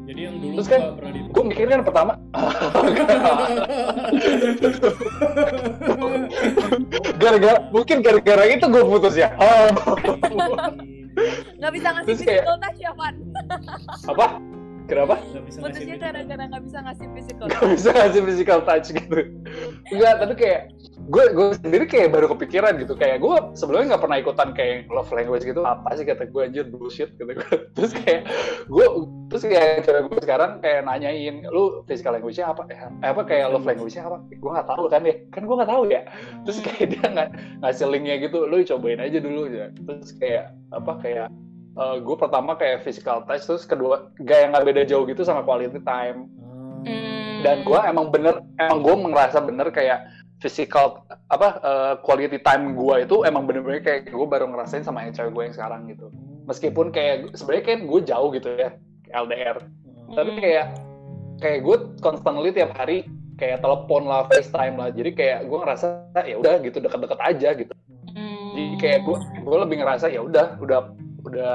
Jadi 0.09 0.21
yang 0.25 0.41
dulu 0.41 0.57
Terus 0.57 0.69
kan, 0.73 0.81
nggak 0.81 0.95
pernah 0.97 1.13
di 1.13 1.21
gue 1.29 1.45
mikir 1.45 1.67
kan 1.69 1.81
pertama. 1.85 2.13
Gara-gara 7.21 7.59
mungkin 7.69 7.97
gara-gara 8.01 8.45
itu 8.49 8.65
gue 8.65 8.83
putus 8.89 9.15
ya. 9.21 9.29
Oh. 9.37 9.69
Nggak 11.61 11.73
bisa 11.77 11.89
ngasih 11.93 12.07
Terus 12.09 12.21
kayak- 12.25 12.45
physical 12.49 12.57
touch 12.57 12.79
ya, 12.81 12.93
Van. 12.97 13.15
apa? 14.09 14.27
Kenapa? 14.89 15.15
Putusnya 15.61 15.97
gara-gara 16.01 16.45
nggak 16.49 16.63
bisa 16.65 16.79
ngasih 16.81 17.07
physical 17.13 17.45
gak 17.53 17.69
bisa 17.77 17.91
ngasih 17.93 18.21
physical 18.25 18.59
touch 18.65 18.87
gitu. 18.89 19.19
Enggak 19.93 20.15
tapi 20.25 20.35
kayak 20.41 20.61
gue 21.09 21.25
gue 21.33 21.47
sendiri 21.57 21.85
kayak 21.89 22.13
baru 22.13 22.29
kepikiran 22.37 22.77
gitu. 22.85 22.93
Kayak 22.93 23.25
gue 23.25 23.37
sebelumnya 23.57 23.97
nggak 23.97 24.03
pernah 24.05 24.19
ikutan 24.21 24.49
kayak 24.53 24.93
love 24.93 25.09
language 25.09 25.45
gitu. 25.49 25.65
Apa 25.65 25.97
sih 25.97 26.05
kata 26.05 26.29
gue 26.29 26.43
anjir 26.45 26.65
bullshit 26.69 27.17
gitu 27.17 27.33
gue 27.33 27.49
terus 27.77 27.97
kayak 27.97 28.29
gue 28.69 28.87
terus 29.33 29.45
kayak 29.49 29.89
cewek 29.89 30.03
gue 30.13 30.21
sekarang 30.25 30.61
kayak 30.61 30.85
nanyain 30.85 31.45
lu 31.49 31.81
physical 31.89 32.13
language-nya 32.13 32.53
apa? 32.53 32.69
Eh, 32.69 32.81
apa 33.09 33.23
kayak 33.25 33.49
love 33.57 33.65
language-nya 33.65 34.05
apa? 34.05 34.21
Gue 34.29 34.51
nggak 34.53 34.69
tahu 34.69 34.85
kan 34.93 35.03
ya. 35.09 35.17
Kan 35.33 35.43
gue 35.49 35.57
nggak 35.57 35.73
tahu 35.73 35.83
ya. 35.89 36.03
Terus 36.45 36.59
kayak 36.61 36.87
dia 36.93 37.07
nggak 37.09 37.29
ngasih 37.65 37.87
linknya 37.89 38.17
gitu 38.21 38.39
lu 38.45 38.61
cobain 38.65 39.01
aja 39.01 39.19
dulu 39.21 39.43
ya 39.49 39.69
terus 39.87 40.13
kayak 40.17 40.53
apa 40.73 40.93
kayak 41.01 41.29
gue 41.79 42.17
pertama 42.19 42.59
kayak 42.59 42.83
physical 42.83 43.23
touch 43.23 43.47
terus 43.47 43.63
kedua 43.63 44.11
gak 44.27 44.39
yang 44.43 44.51
nggak 44.51 44.67
beda 44.67 44.83
jauh 44.83 45.07
gitu 45.07 45.23
sama 45.23 45.47
quality 45.47 45.79
time. 45.87 46.27
Hmm. 46.79 47.43
dan 47.43 47.67
gue 47.67 47.75
emang 47.75 48.07
bener 48.15 48.39
emang 48.55 48.87
gue 48.87 48.95
merasa 49.11 49.43
bener 49.43 49.67
kayak 49.75 50.07
physical 50.39 51.03
apa 51.29 51.49
eh, 51.59 51.95
quality 52.07 52.39
time 52.43 52.79
gue 52.79 53.05
itu 53.05 53.27
emang 53.27 53.45
bener-bener 53.45 53.83
kayak 53.83 54.11
gue 54.11 54.27
baru 54.27 54.47
ngerasain 54.51 54.87
sama 54.87 55.03
yang 55.07 55.15
cewek 55.15 55.35
gue 55.35 55.43
yang 55.51 55.57
sekarang 55.57 55.81
gitu. 55.91 56.07
Meskipun 56.47 56.95
kayak 56.95 57.35
sebenarnya 57.37 57.65
kan 57.65 57.81
gue 57.85 58.01
jauh 58.07 58.29
gitu 58.33 58.49
ya 58.57 58.71
LDR 59.13 59.59
Hmm. 60.09 60.17
tapi 60.17 60.31
kayak 60.41 60.67
kayak 61.37 61.61
gue 61.69 61.77
constantly 62.01 62.49
tiap 62.49 62.73
hari 62.73 63.05
kayak 63.37 63.61
telepon 63.61 64.09
lah 64.09 64.25
FaceTime 64.27 64.81
lah. 64.81 64.89
Jadi 64.89 65.13
kayak 65.13 65.39
gue 65.47 65.59
ngerasa 65.61 65.87
ya 66.25 66.37
udah 66.41 66.55
gitu 66.65 66.81
deket-deket 66.81 67.21
aja 67.21 67.49
gitu. 67.53 67.75
Jadi 68.57 68.65
kayak 68.81 69.01
gue 69.05 69.17
gue 69.45 69.59
lebih 69.69 69.77
ngerasa 69.85 70.09
ya 70.09 70.25
udah 70.25 70.57
udah 70.59 70.81
udah 71.29 71.55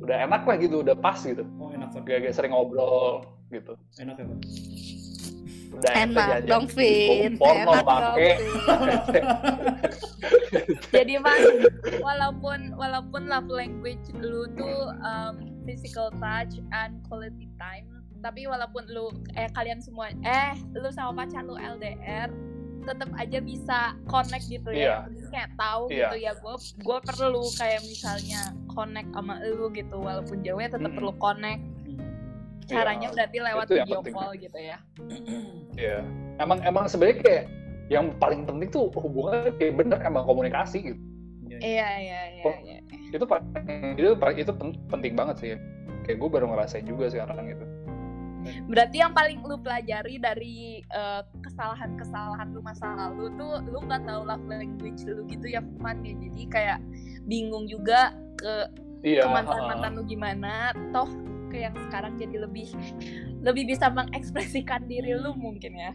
udah 0.00 0.16
enak 0.16 0.42
lah 0.48 0.56
gitu 0.56 0.80
udah 0.80 0.96
pas 0.96 1.20
gitu. 1.20 1.44
Oh 1.60 1.70
enak 1.70 1.92
gak, 1.92 2.24
gak 2.24 2.34
sering 2.34 2.56
ngobrol 2.56 3.28
gitu. 3.52 3.76
Enak 4.00 4.16
ya. 4.16 4.26
Udah 5.74 5.92
Enak 5.92 6.28
jajan 6.30 6.46
dong, 6.46 6.66
Vin. 6.70 7.32
porno 7.34 7.58
Enak 7.60 7.74
dong, 7.74 7.86
pakai 7.86 8.14
Vin. 8.16 9.24
Jadi 10.94 11.14
mas, 11.18 11.42
walaupun 11.98 12.74
walaupun 12.74 13.26
love 13.26 13.50
language 13.50 14.02
lu 14.14 14.46
tuh 14.54 14.78
um, 15.00 15.34
physical 15.64 16.08
touch 16.14 16.54
and 16.72 17.02
quality 17.04 17.50
time, 17.56 17.86
tapi 18.20 18.46
walaupun 18.46 18.86
lu 18.88 19.10
eh 19.34 19.50
kalian 19.52 19.82
semua 19.82 20.14
eh 20.22 20.54
lu 20.72 20.88
sama 20.88 21.24
pacar 21.24 21.42
lu 21.42 21.56
LDR, 21.56 22.30
tetap 22.84 23.10
aja 23.16 23.38
bisa 23.40 23.78
connect 24.06 24.46
gitu 24.46 24.70
ya. 24.70 25.08
Jadi 25.08 25.26
Kayak 25.28 25.50
tahu 25.56 25.82
Iya. 25.90 25.98
gitu 25.98 26.16
ya, 26.20 26.32
gue 26.36 26.54
gue 26.78 26.98
perlu 27.02 27.44
kayak 27.56 27.80
misalnya 27.82 28.40
connect 28.70 29.10
sama 29.10 29.34
lu 29.42 29.66
gitu, 29.70 29.96
walaupun 29.98 30.38
jauhnya 30.40 30.70
tetap 30.70 30.86
Mm-mm. 30.86 30.98
perlu 31.00 31.12
connect. 31.18 31.62
Hmm. 32.64 32.72
Caranya 32.72 33.06
Iya, 33.06 33.14
berarti 33.14 33.36
lewat 33.38 33.66
video 33.66 33.84
penting. 34.00 34.14
call 34.14 34.32
gitu 34.34 34.58
ya. 34.58 34.76
Iya. 35.76 35.98
Emang 36.36 36.58
emang 36.62 36.84
sebenarnya 36.86 37.16
kayak 37.20 37.44
yang 37.86 38.16
paling 38.16 38.42
penting 38.42 38.70
tuh 38.70 38.88
hubungan 38.94 39.52
kayak 39.54 39.74
bener 39.74 39.98
emang 40.00 40.24
komunikasi 40.24 40.78
gitu. 40.86 41.00
Iya, 41.44 41.58
iya. 41.58 41.60
Iya 41.60 41.88
iya 41.94 42.20
iya. 42.32 42.44
Oh. 42.44 42.56
iya. 42.58 42.78
Itu 43.10 43.24
paling 43.24 43.46
itu 43.94 44.08
paling- 44.16 44.38
itu 44.38 44.52
pen- 44.52 44.80
penting 44.88 45.12
banget 45.12 45.36
sih. 45.36 45.48
Kayak 46.02 46.16
gue 46.16 46.28
baru 46.30 46.46
ngerasain 46.48 46.84
juga 46.84 47.06
sekarang 47.06 47.44
gitu. 47.46 47.66
Berarti 48.66 48.96
yang 48.98 49.12
paling 49.12 49.40
lu 49.40 49.56
pelajari 49.56 50.16
dari 50.16 50.56
eh, 50.84 51.22
kesalahan-kesalahan 51.40 52.52
lu 52.52 52.60
masa 52.60 52.92
lalu 52.94 53.32
tuh 53.34 53.56
lu 53.64 53.80
nggak 53.80 54.04
tahu 54.04 54.20
love 54.22 54.44
language 54.46 55.00
lu 55.04 55.24
gitu 55.26 55.46
ya 55.48 55.60
Firman 55.60 56.00
ya. 56.00 56.12
Jadi 56.18 56.42
kayak 56.48 56.78
bingung 57.24 57.64
juga 57.64 58.12
ke 58.36 58.68
Iya. 59.02 59.28
mantan 59.28 59.58
heeh. 59.58 59.68
mantan 59.68 59.92
lu 59.96 60.02
gimana. 60.04 60.52
Toh 60.90 61.08
ke 61.54 61.62
yang 61.62 61.74
sekarang 61.86 62.18
jadi 62.18 62.42
lebih 62.42 62.66
lebih 63.46 63.70
bisa 63.70 63.86
mengekspresikan 63.94 64.82
diri 64.90 65.14
lu 65.14 65.30
mungkin 65.38 65.78
ya. 65.78 65.92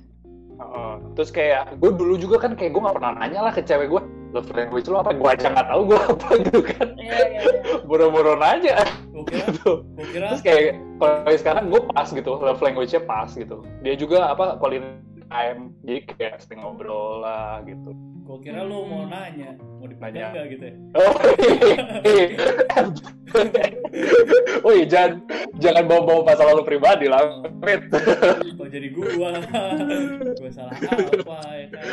Heeh. 0.59 0.93
Terus 1.19 1.29
kayak 1.35 1.75
gue 1.83 1.91
dulu 1.91 2.15
juga 2.15 2.47
kan 2.47 2.55
kayak 2.55 2.71
gue 2.71 2.81
gak 2.83 2.95
pernah 2.95 3.11
nanya 3.19 3.39
lah 3.43 3.51
ke 3.51 3.59
cewek 3.67 3.91
gue 3.91 4.01
love 4.29 4.49
language 4.53 4.85
lu 4.85 5.01
apa 5.01 5.11
gue 5.17 5.25
aja 5.25 5.47
nggak 5.49 5.67
tahu 5.73 5.81
gue 5.89 5.99
apa 6.13 6.27
gitu 6.45 6.59
kan 6.61 6.87
Iya 7.01 7.17
iya. 7.17 7.41
iya. 7.41 7.75
boro-boro 7.89 8.37
nanya 8.37 8.85
kira, 9.25 9.49
gitu 9.49 9.81
kira 10.13 10.27
terus 10.29 10.43
kayak 10.45 10.77
kalau 11.01 11.33
sekarang 11.33 11.63
gue 11.73 11.81
pas 11.89 12.07
gitu 12.13 12.31
love 12.37 12.61
language-nya 12.61 13.01
pas 13.09 13.29
gitu 13.33 13.65
dia 13.81 13.97
juga 13.97 14.29
apa 14.29 14.61
quality 14.61 14.85
time 15.29 15.73
jadi 15.85 15.99
kayak 16.13 16.33
sering 16.45 16.61
ngobrol 16.61 17.25
lah 17.25 17.61
gitu 17.65 17.93
gua 18.29 18.37
kira 18.45 18.61
lu 18.61 18.85
mau 18.85 19.09
nanya, 19.09 19.57
mau 19.57 19.89
nggak 19.89 20.45
gitu 20.53 20.63
ya? 20.69 20.75
oh 21.01 21.13
iya 21.41 21.77
oh 24.61 24.71
iya 24.77 24.85
jangan 24.85 25.11
jangan 25.59 25.83
bawa-bawa 25.85 26.21
masalah 26.25 26.55
lu 26.55 26.63
pribadi 26.63 27.05
lah 27.05 27.43
Fit. 27.59 27.81
Kok 28.55 28.67
jadi 28.67 28.87
gua? 28.89 29.35
gua 30.33 30.51
salah 30.51 30.71
apa 30.73 31.37
ya 31.53 31.65
kan? 31.69 31.85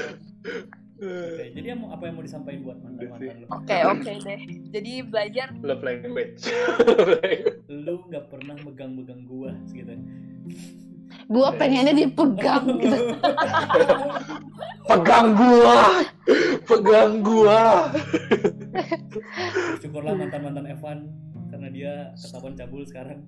Oke, 0.96 1.44
jadi 1.52 1.76
yang 1.76 1.84
mau- 1.84 1.92
apa 1.92 2.08
yang 2.08 2.16
mau 2.16 2.24
disampaikan 2.24 2.64
buat 2.64 2.78
mantan 2.80 3.04
mantan 3.12 3.36
lu? 3.36 3.46
Oke 3.52 3.76
oke 3.84 4.12
deh. 4.16 4.40
Jadi 4.72 4.92
belajar 5.04 5.46
love 5.60 5.84
language 5.84 6.40
Lu 7.68 7.94
nggak 8.08 8.24
pernah 8.32 8.56
megang-megang 8.64 9.20
gua, 9.26 9.52
gitu. 9.68 9.92
gue 11.26 11.48
pengennya 11.54 11.94
dipegang 11.94 12.66
gitu 12.76 12.98
pegang 14.90 15.28
gua 15.34 15.78
pegang 16.62 17.12
gua 17.22 17.90
syukurlah 19.78 20.12
mantan 20.12 20.40
mantan 20.42 20.66
Evan 20.66 20.98
karena 21.66 21.74
dia 21.74 22.14
ketahuan 22.14 22.54
cabul 22.54 22.82
sekarang. 22.86 23.18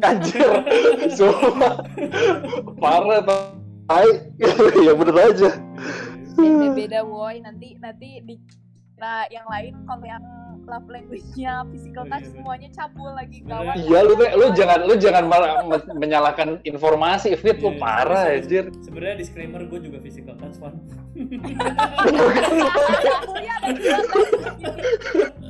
Anjir. 0.00 0.50
Semua 1.10 1.82
parah 2.78 3.20
tai. 3.26 4.30
Ya 4.78 4.94
bener 4.94 5.16
aja. 5.18 5.50
Beda-beda 6.38 7.02
boy 7.02 7.42
nanti 7.42 7.74
nanti 7.82 8.22
di 8.22 8.38
nah 8.94 9.26
yang 9.26 9.42
lain 9.48 9.74
kalau 9.88 10.04
yang 10.04 10.20
love 10.68 10.84
language-nya 10.86 11.64
physical 11.72 12.04
Oh, 12.04 12.06
iya, 12.06 12.12
touch 12.14 12.22
bener. 12.22 12.34
semuanya 12.36 12.68
cabul 12.70 13.10
lagi 13.10 13.38
Bener. 13.42 13.58
gawat. 13.58 13.74
Iya 13.74 13.98
lu 14.06 14.14
lu 14.14 14.46
jangan 14.54 14.78
lu 14.86 14.94
jangan 14.94 15.24
malah 15.26 15.66
me- 15.66 15.90
menyalahkan 15.98 16.62
informasi 16.62 17.34
fit. 17.34 17.58
Lu 17.58 17.74
Iya, 17.74 17.80
parah 17.82 18.30
iya. 18.30 18.38
anjir. 18.38 18.64
sebenarnya 18.78 19.16
disclaimer 19.18 19.66
gue 19.66 19.82
juga 19.82 19.98
physical 19.98 20.38
touch 20.38 20.54
dua 20.54 20.70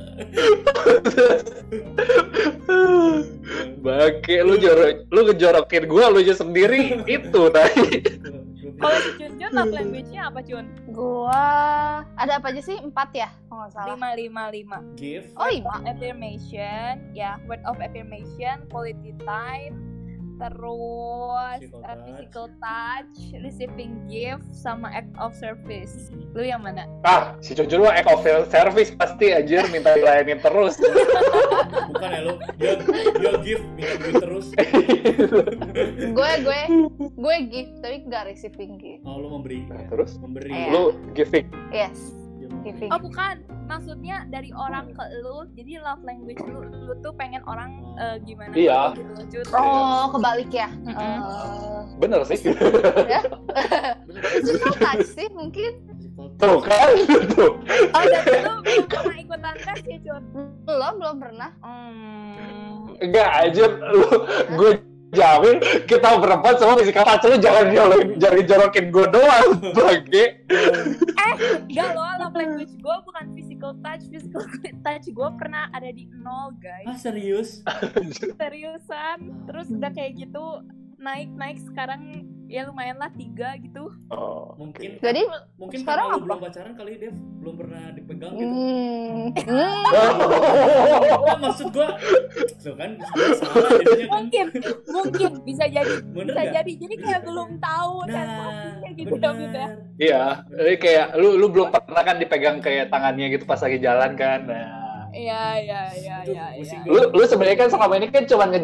Bake 3.81 4.35
lu 4.45 4.55
jorok 4.61 5.09
lu 5.09 5.19
ngejorokin 5.25 5.83
gua 5.89 6.13
lu 6.13 6.21
aja 6.21 6.37
sendiri. 6.37 7.01
Itu 7.09 7.49
tadi. 7.49 8.05
Kalau 8.81 8.97
si 8.97 9.09
Jun 9.21 9.37
Jun 9.37 9.51
love 9.53 9.73
language-nya 9.73 10.33
apa 10.33 10.41
Jun? 10.41 10.65
Gue 10.89 11.45
ada 12.17 12.41
apa 12.41 12.49
aja 12.49 12.61
sih? 12.65 12.81
Empat 12.81 13.13
ya 13.13 13.29
kalau 13.45 13.65
nggak 13.65 13.71
salah. 13.77 13.93
Lima 13.93 14.09
lima 14.17 14.43
lima. 14.49 14.77
Give 14.97 15.29
oh 15.37 15.45
lima. 15.45 15.85
Affirmation 15.85 16.97
ya. 17.13 17.37
Word 17.45 17.61
of 17.69 17.77
affirmation 17.77 18.65
quality 18.73 19.13
time 19.21 19.77
terus 20.41 21.61
Physical 21.61 21.77
uh, 21.77 21.85
touch. 21.85 22.01
physical 22.09 22.45
touch 22.57 23.13
receiving 23.45 23.93
gift 24.09 24.47
sama 24.49 24.89
act 24.89 25.13
of 25.21 25.37
service. 25.37 26.09
Lu 26.33 26.41
yang 26.41 26.65
mana? 26.65 26.89
Ah 27.05 27.37
si 27.45 27.53
Cucu 27.53 27.77
lu 27.77 27.85
act 27.85 28.09
of 28.09 28.25
service 28.49 28.89
pasti 28.97 29.29
anjir 29.29 29.61
minta 29.69 29.93
dilayanin 29.93 30.41
terus. 30.41 30.81
Bukan 31.93 32.09
ya 32.09 32.21
lo 32.25 32.33
dia 32.57 32.73
dia 33.21 33.31
give 33.45 33.61
minta 33.77 33.93
duit 34.01 34.15
terus. 34.17 34.47
Gue 36.17 36.31
gue 36.41 36.61
gue 37.13 37.35
gift 37.47 37.73
tapi 37.79 37.97
nggak 38.09 38.23
receiving 38.27 38.81
gift. 38.81 39.03
Oh 39.05 39.21
lo 39.21 39.37
memberi. 39.37 39.63
Nah, 39.69 39.85
ya. 39.85 39.87
terus? 39.93 40.17
Memberi. 40.17 40.49
Iya. 40.49 40.73
lu 40.73 40.83
giving? 41.13 41.45
Yes. 41.69 42.20
Giving. 42.61 42.89
Oh 42.93 42.99
bukan. 42.99 43.41
Maksudnya 43.65 44.27
dari 44.27 44.51
orang 44.51 44.91
ke 44.91 45.03
lu 45.23 45.47
jadi 45.55 45.79
love 45.79 46.03
language 46.03 46.43
lu 46.43 46.67
lu 46.67 46.93
tuh 46.99 47.15
pengen 47.15 47.39
orang 47.47 47.71
eh, 47.95 48.19
gimana 48.27 48.51
Iya. 48.51 48.91
gitu 48.99 49.39
Jun 49.39 49.45
oh 49.55 50.11
kebalik 50.11 50.51
ya? 50.51 50.67
Mm-mm. 50.83 50.95
Eh, 50.99 51.81
bener 52.03 52.19
sih. 52.27 52.39
Ya? 53.07 53.21
Touch 54.83 55.07
sih 55.07 55.27
mungkin? 55.31 55.71
Tuh 56.35 56.59
kan? 56.59 56.89
Tuh. 57.33 57.57
Oh 57.95 58.03
dan 58.03 58.23
lu 58.43 58.53
belum 58.59 58.85
pernah 58.91 59.17
ikutan 59.17 59.55
tes 59.55 59.79
ya 59.87 59.97
Jun? 60.03 60.23
Belum 60.67 60.93
belum 60.99 61.15
pernah. 61.17 61.49
Hmm. 61.63 62.99
enggak 62.99 63.29
anjir. 63.47 63.71
Lu 63.71 64.03
gue 64.59 64.71
jamin 65.11 65.57
kita 65.85 66.07
berempat 66.17 66.53
semua 66.59 66.75
physical 66.79 67.03
touch 67.03 67.25
lu 67.27 67.37
jangan 67.39 67.65
jorokin 67.71 68.09
jangan 68.17 68.43
jorokin 68.47 68.85
gue 68.89 69.05
doang 69.11 69.49
bagi. 69.75 70.25
Enggak 71.41 71.89
loh, 71.97 72.11
love 72.21 72.35
language 72.37 72.73
gue 72.77 72.95
bukan 73.07 73.25
physical 73.33 73.71
touch 73.81 74.03
Physical 74.07 74.43
touch 74.85 75.05
gue 75.09 75.29
pernah 75.39 75.67
ada 75.73 75.89
di 75.91 76.07
nol 76.15 76.55
guys. 76.59 76.87
Ah 76.87 76.97
serius? 76.97 77.65
Seriusan. 78.39 79.47
Terus 79.47 79.67
udah 79.71 79.91
kayak 79.91 80.17
gitu 80.17 80.65
Naik-naik 81.01 81.57
sekarang 81.65 82.29
ya 82.51 82.67
lumayan 82.67 82.99
lah 82.99 83.07
tiga 83.15 83.55
gitu. 83.63 83.95
Oh, 84.11 84.51
mungkin 84.59 84.99
jadi 84.99 85.23
mungkin 85.55 85.87
sekarang 85.87 86.05
apa? 86.11 86.19
belum 86.19 86.37
pacaran 86.43 86.73
kali 86.75 86.91
Dev. 86.99 87.15
Belum 87.39 87.55
pernah 87.55 87.83
dipegang 87.95 88.33
gitu. 88.35 88.51
Hmm, 88.51 89.31
hmm, 89.31 89.83
Kan 91.23 91.39
maksud 91.39 91.67
gua 91.71 91.95
lo 92.61 92.73
kan 92.75 92.91
sebenarnya 92.99 93.35
salah 93.39 93.69
jadinya 93.79 94.05
kan. 94.05 94.11
Mungkin, 94.21 94.45
mungkin 94.91 95.31
bisa 95.47 95.63
jadi 95.65 95.93
bener 96.03 96.33
Bisa 96.35 96.41
nggak? 96.43 96.53
jadi, 96.59 96.71
jadi 96.75 96.95
kayak 96.99 97.21
belum 97.25 97.49
tahu 97.57 97.93
nah 98.05 98.11
sensasinya 98.11 98.89
gitu 98.91 99.15
ya 99.15 99.15
Fit, 99.15 99.23
ya. 99.23 99.31
bener 99.31 99.69
iya 99.97 100.23
jadi 100.51 100.75
kayak 100.77 101.07
lu 101.17 101.29
lu 101.39 101.47
belum 101.49 101.67
pernah 101.71 102.03
kan 102.03 102.15
dipegang 102.19 102.57
kayak 102.59 102.91
tangannya 102.91 103.31
gitu 103.31 103.47
pas 103.47 103.63
lagi 103.63 103.79
jalan 103.79 104.11
kan. 104.19 104.39
Nah 104.45 104.80
Iya, 105.11 105.43
iya, 105.59 105.81
iya, 105.91 106.17
iya 106.23 106.45
iya. 106.55 106.79
lu 106.87 107.11
lu 107.11 107.23
sebenarnya 107.27 107.67
kan 107.67 107.69
selama 107.69 107.99
ini 107.99 108.07
kan 108.07 108.23
cuman 108.23 108.47
nge, 108.55 108.61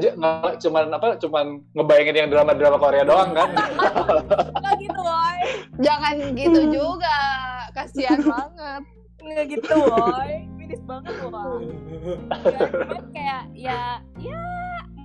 cuman 0.63 0.83
apa 0.95 1.07
cuman 1.19 1.45
ngebayangin 1.75 2.15
yang 2.23 2.29
drama 2.31 2.51
drama 2.55 2.77
Korea 2.79 3.03
doang 3.03 3.35
kan? 3.35 3.49
Nggak 4.63 4.75
gitu 4.79 4.99
boy 5.03 5.39
jangan 5.83 6.15
gitu 6.39 6.61
juga 6.71 7.17
kasihan 7.75 8.19
banget. 8.23 8.81
Nggak 9.19 9.45
gitu 9.59 9.75
boy 9.91 10.31
Miris 10.55 10.81
banget 10.87 11.13
loh 11.19 11.31
ya, 12.47 12.59
cuman 12.87 13.05
kayak 13.11 13.43
ya 13.51 13.81
ya 14.19 14.43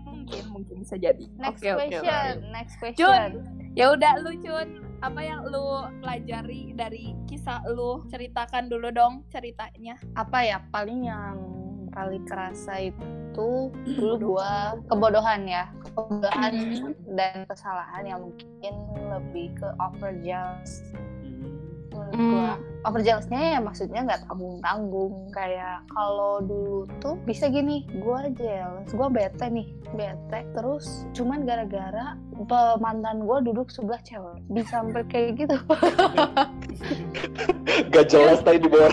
mungkin 0.06 0.44
mungkin 0.54 0.74
bisa 0.86 0.94
jadi. 0.94 1.26
Next 1.42 1.58
Oke, 1.58 1.68
oke, 1.74 1.78
question 1.90 2.30
oke. 2.38 2.50
next 2.54 2.74
Jun 2.78 2.82
question 2.82 3.30
ya 3.72 3.86
udah 3.96 4.12
lu 4.20 4.32
Cun 4.38 4.68
apa 5.02 5.18
yang 5.18 5.42
lu 5.50 5.82
pelajari 5.98 6.70
dari 6.78 7.18
kisah 7.26 7.66
lu? 7.66 8.06
Ceritakan 8.06 8.70
dulu 8.70 8.94
dong 8.94 9.26
ceritanya. 9.34 9.98
Apa 10.14 10.46
ya 10.46 10.62
paling 10.70 11.10
yang 11.10 11.36
paling 11.90 12.24
kerasa 12.24 12.88
itu 12.88 13.68
dulu 13.98 14.38
gua 14.38 14.78
kebodohan 14.88 15.44
ya 15.44 15.68
kebodohan 15.84 16.54
dan 17.18 17.44
kesalahan 17.44 18.06
yang 18.06 18.20
mungkin 18.24 18.74
lebih 19.12 19.52
ke 19.58 19.68
overjealous 22.12 22.20
Hmm. 22.20 22.28
menurut 22.28 22.60
gua. 22.60 22.70
Overjealousnya 22.82 23.40
ya 23.54 23.60
maksudnya 23.62 24.00
nggak 24.02 24.20
tanggung 24.26 24.58
tanggung 24.58 25.14
kayak 25.30 25.86
kalau 25.86 26.42
dulu 26.42 26.82
tuh 26.98 27.14
bisa 27.22 27.46
gini 27.46 27.86
gua 28.02 28.26
jealous 28.28 28.90
gua 28.90 29.06
bete 29.06 29.46
nih 29.46 29.70
bete. 29.94 30.40
Terus 30.52 31.06
cuman 31.14 31.46
gara-gara 31.46 32.18
mantan 32.76 33.22
gua 33.22 33.38
duduk 33.38 33.70
sebelah 33.70 34.02
cewek. 34.02 34.42
Bisa 34.50 34.82
sampai 34.82 35.06
kayak 35.06 35.30
gitu. 35.40 35.56
Gak 37.88 38.10
jelas 38.10 38.42
tadi 38.42 38.58
di 38.58 38.66
bawah 38.66 38.90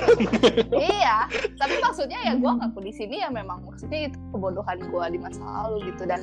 iya 0.78 1.26
tapi 1.58 1.74
maksudnya 1.82 2.20
ya 2.22 2.34
gua 2.38 2.62
ngaku 2.62 2.86
di 2.86 2.94
sini 2.94 3.20
ya 3.20 3.28
memang 3.28 3.66
maksudnya 3.66 4.08
itu 4.08 4.18
kebodohan 4.30 4.78
gua 4.88 5.10
di 5.10 5.18
masa 5.18 5.42
lalu 5.42 5.90
gitu. 5.90 6.06
Dan 6.06 6.22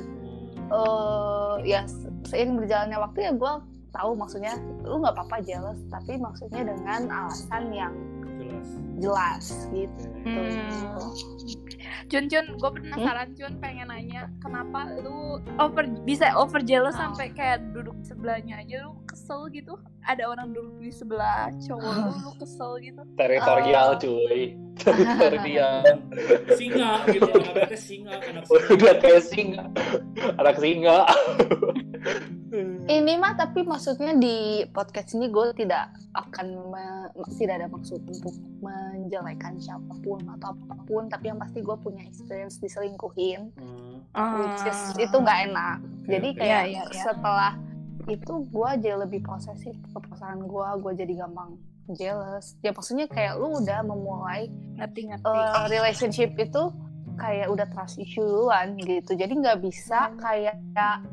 eh 0.67 1.53
ya 1.63 1.83
se- 1.83 2.07
seiring 2.23 2.55
berjalannya 2.55 2.97
waktu 2.97 3.19
ya 3.23 3.31
gue 3.31 3.53
tahu 3.97 4.13
maksudnya 4.13 4.53
lu 4.85 5.01
nggak 5.01 5.15
apa-apa 5.17 5.37
jealous 5.43 5.79
tapi 5.89 6.15
maksudnya 6.21 6.61
dengan 6.63 7.09
alasan 7.09 7.73
yang 7.73 7.93
jelas. 8.37 8.69
jelas 8.97 9.45
gitu. 9.75 10.03
Hmm. 10.25 11.11
Cun 12.07 12.25
Cun 12.31 12.45
gue 12.57 12.71
penasaran 12.81 13.29
Cun 13.35 13.53
pengen 13.61 13.91
nanya 13.91 14.31
kenapa 14.41 14.89
lu 15.03 15.37
over 15.59 15.85
bisa 16.07 16.33
over 16.33 16.61
jealous 16.63 16.95
Oh. 16.97 17.11
sampai 17.11 17.29
kayak 17.35 17.61
duduk 17.75 17.93
sebelahnya 18.01 18.63
aja 18.63 18.87
lu 18.89 18.97
kesel 19.05 19.51
gitu? 19.53 19.75
Ada 20.07 20.23
orang 20.25 20.55
duduk 20.55 20.79
di 20.79 20.89
sebelah 20.89 21.51
cowok 21.61 21.93
lu 21.99 22.13
lu 22.25 22.31
kesel 22.39 22.71
gitu? 22.81 23.01
Teritorial 23.19 23.99
cuy. 23.99 24.55
Teritorial. 24.81 25.81
Singa 26.57 26.91
gitu 27.11 27.27
anaknya 27.27 27.77
singa 27.77 28.13
anak 28.17 28.43
singa. 28.45 28.65
udah 28.73 28.93
kayak 29.01 29.23
singa. 29.25 29.63
Anak 30.41 30.55
singa 30.57 30.97
ini 32.89 33.13
mah 33.15 33.33
tapi 33.33 33.61
maksudnya 33.61 34.13
di 34.13 34.37
podcast 34.67 35.13
ini 35.13 35.27
gue 35.27 35.51
tidak 35.53 35.87
akan 36.13 36.47
me- 36.67 37.11
tidak 37.35 37.59
ada 37.59 37.67
maksud 37.67 37.99
untuk 38.01 38.31
menjelekan 38.57 39.55
siapa 39.57 39.93
pun 39.99 40.19
atau 40.29 40.55
apa 40.55 40.75
pun 40.83 41.05
tapi 41.05 41.27
yang 41.27 41.37
pasti 41.37 41.59
gue 41.59 41.77
punya 41.77 42.01
experience 42.01 42.57
diselingkuhin 42.57 43.51
Hmm. 44.09 44.39
which 44.39 44.65
is 44.65 44.79
itu 44.97 45.13
nggak 45.13 45.39
enak 45.45 45.77
jadi 46.03 46.27
oke. 46.27 46.37
kayak 46.37 46.63
Iya, 46.63 46.71
iya, 46.71 46.83
iya. 46.87 47.03
setelah 47.03 47.53
itu 48.07 48.33
gue 48.47 48.69
jadi 48.79 48.97
lebih 48.97 49.21
posesif 49.21 49.75
ke 49.75 49.97
pasangan 50.01 50.41
gue 50.41 50.67
gue 50.79 50.91
jadi 50.97 51.13
gampang 51.19 51.53
jealous 51.89 52.55
ya 52.59 52.71
maksudnya 52.71 53.05
kayak 53.05 53.35
lu 53.35 53.57
udah 53.57 53.79
memulai 53.81 54.47
ngerti 54.75 55.01
ngerti 55.07 55.27
uh, 55.27 55.67
relationship 55.67 56.33
itu 56.35 56.63
kayak 57.17 57.49
udah 57.49 57.67
trust 57.73 57.97
issue 57.97 58.23
duluan 58.23 58.77
gitu. 58.79 59.17
Jadi 59.17 59.33
nggak 59.41 59.59
bisa 59.65 60.13
kayak 60.21 60.61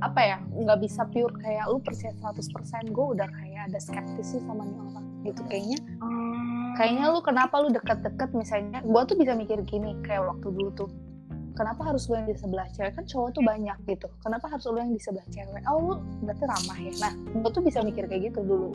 apa 0.05 0.21
ya 0.21 0.39
nggak 0.53 0.79
bisa 0.85 1.09
pure 1.09 1.33
kayak 1.41 1.67
lu 1.73 1.81
percaya 1.81 2.13
100% 2.21 2.93
gue 2.93 3.07
udah 3.19 3.29
kayak 3.29 3.73
ada 3.73 3.79
skeptis 3.81 4.37
sih 4.37 4.41
sama 4.45 4.69
nih 4.69 4.79
orang 4.79 5.07
gitu. 5.25 5.41
Kayaknya 5.49 5.79
kayaknya 6.77 7.05
lu 7.11 7.21
kenapa 7.25 7.55
lu 7.65 7.69
deket-deket 7.73 8.31
misalnya 8.37 8.85
gue 8.85 9.03
tuh 9.09 9.17
bisa 9.17 9.33
mikir 9.33 9.59
gini 9.65 9.97
kayak 10.05 10.29
waktu 10.29 10.49
dulu 10.53 10.71
tuh 10.77 10.91
kenapa 11.55 11.87
harus 11.87 12.11
lu 12.11 12.19
yang 12.19 12.29
di 12.29 12.37
sebelah 12.37 12.69
cewek? 12.75 12.93
Kan 12.99 13.07
cowok 13.07 13.29
tuh 13.35 13.43
banyak 13.47 13.79
gitu. 13.87 14.07
Kenapa 14.21 14.47
harus 14.51 14.65
lu 14.69 14.79
yang 14.79 14.93
di 14.93 15.01
sebelah 15.01 15.27
cewek? 15.33 15.63
Oh 15.71 15.79
lu 15.81 15.95
berarti 16.27 16.45
ramah 16.45 16.79
ya. 16.79 16.93
Nah 17.01 17.13
gue 17.15 17.51
tuh 17.51 17.63
bisa 17.63 17.81
mikir 17.81 18.05
kayak 18.11 18.35
gitu 18.35 18.41
dulu. 18.45 18.69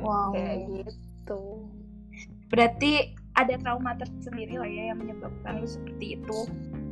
Wow. 0.00 0.32
Kayak 0.32 0.58
gitu. 0.88 1.42
Berarti 2.52 2.92
ada 3.34 3.54
trauma 3.56 3.92
tersendiri 3.94 4.54
lah 4.54 4.66
ya 4.66 4.82
yang 4.88 4.98
menyebabkan 4.98 5.58
lu 5.58 5.66
seperti 5.66 6.16
itu 6.16 6.38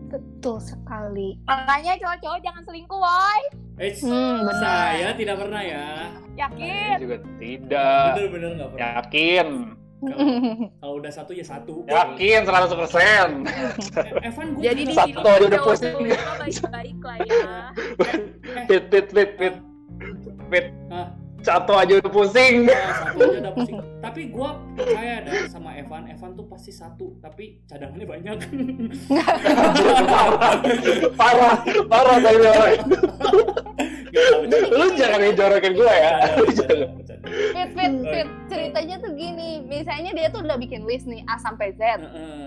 betul 0.08 0.58
sekali 0.58 1.40
makanya 1.42 1.96
cowok-cowok 1.96 2.40
jangan 2.40 2.62
selingkuh 2.64 2.98
woy 2.98 3.42
Eh, 3.74 3.88
Hmm, 3.98 4.44
benar. 4.44 4.60
saya 4.60 5.08
tidak 5.16 5.36
pernah 5.38 5.62
ya. 5.64 6.12
Yakin? 6.34 6.92
juga 7.00 7.16
tidak 7.40 8.04
Bener-bener 8.14 8.50
nggak 8.54 8.68
pernah. 8.68 8.84
yakin 8.94 9.46
Kalau 10.76 10.94
udah 10.98 11.08
satu 11.10 11.32
ya 11.32 11.40
satu. 11.42 11.74
yakin 11.86 12.40
100 12.42 12.68
persen 12.76 13.26
Eh, 13.48 14.28
Evan 14.28 14.46
gue 14.52 14.62
Jadi 14.62 14.80
di 14.84 14.92
Satu 14.92 15.18
aja 15.24 15.40
udah 15.40 15.60
pusing. 15.62 15.94
baik-baik 16.68 16.92
lah 17.00 17.16
ya. 17.24 17.56
fit 18.68 18.84
fit 18.90 19.06
fit 19.08 19.30
fit 19.40 19.56
fit 20.50 20.66
Hah? 20.90 21.08
Satu 21.42 21.72
aja 21.74 21.92
udah 21.98 22.12
pusing. 22.12 22.70
Satu 22.70 23.18
aja 23.18 23.38
udah 23.42 23.52
pusing. 23.54 23.78
Tapi 24.02 24.22
gue 24.30 24.48
percaya 24.78 25.12
ada 25.22 25.30
sama 25.50 25.70
Evan. 25.74 26.06
Evan 26.06 26.30
tuh 26.34 26.46
pasti 26.46 26.70
satu, 26.70 27.18
tapi 27.18 27.62
cadangannya 27.66 28.06
banyak. 28.06 28.36
parah 31.20 31.56
parah 31.86 32.16
tadi 32.18 32.38
orang 32.42 32.74
lu 34.72 34.86
jangan 34.94 35.20
ngejorokin 35.24 35.72
gue 35.72 35.92
ya. 35.92 36.12
Fit 37.32 37.70
fit 37.72 37.94
fit. 38.12 38.28
Ceritanya 38.50 39.00
tuh 39.00 39.14
gini. 39.16 39.64
Misalnya 39.64 40.12
dia 40.12 40.28
tuh 40.28 40.44
udah 40.44 40.58
bikin 40.60 40.84
list 40.84 41.08
nih 41.08 41.24
A 41.24 41.40
sampai 41.40 41.72
Z. 41.78 42.02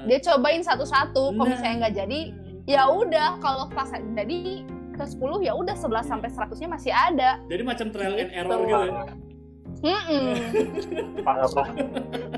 Dia 0.05 0.19
cobain 0.21 0.61
satu-satu. 0.61 1.33
Kalau 1.33 1.41
Nah. 1.41 1.57
misalnya 1.57 1.75
nggak 1.87 1.95
jadi 2.05 2.19
ya 2.69 2.83
udah. 2.85 3.39
Kalau 3.41 3.65
pas 3.73 3.89
jadi 3.89 4.61
ke 4.95 5.05
10 5.05 5.41
ya 5.41 5.53
udah 5.53 5.75
11 5.75 6.03
sampai 6.03 6.29
100 6.29 6.57
nya 6.57 6.69
masih 6.69 6.91
ada 6.91 7.29
Jadi 7.45 7.61
macam 7.61 7.85
trial 7.89 8.15
and 8.15 8.25
Gitu. 8.25 8.37
error 8.37 8.59
gitu. 8.59 8.79
ya. 8.79 9.03
Mm-mm. 9.75 10.33
parah 11.21 11.49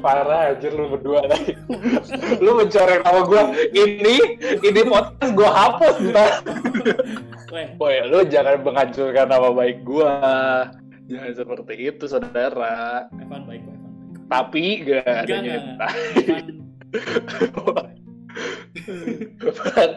parah 0.02 0.40
aja 0.52 0.68
lu 0.68 0.90
berdua 0.90 1.24
tadi 1.24 1.56
lu 2.40 2.56
mencoreng 2.56 3.00
nama 3.00 3.22
gue 3.24 3.44
ini 3.72 4.16
ini 4.60 4.82
podcast 4.84 5.32
gue 5.32 5.48
hapus 5.48 5.96
ntar 6.12 6.44
boy 7.78 8.04
lu 8.04 8.26
jangan 8.26 8.60
menghancurkan 8.60 9.30
nama 9.30 9.54
baik 9.54 9.80
gue 9.82 10.12
jangan 11.08 11.32
seperti 11.32 11.74
itu 11.88 12.04
saudara 12.04 13.08
Evan 13.16 13.46
baik 13.46 13.64
Evan 13.64 13.80
baik. 13.80 14.28
tapi 14.28 14.64
gak 14.84 15.08
ada. 15.08 15.36
Evan 15.40 16.46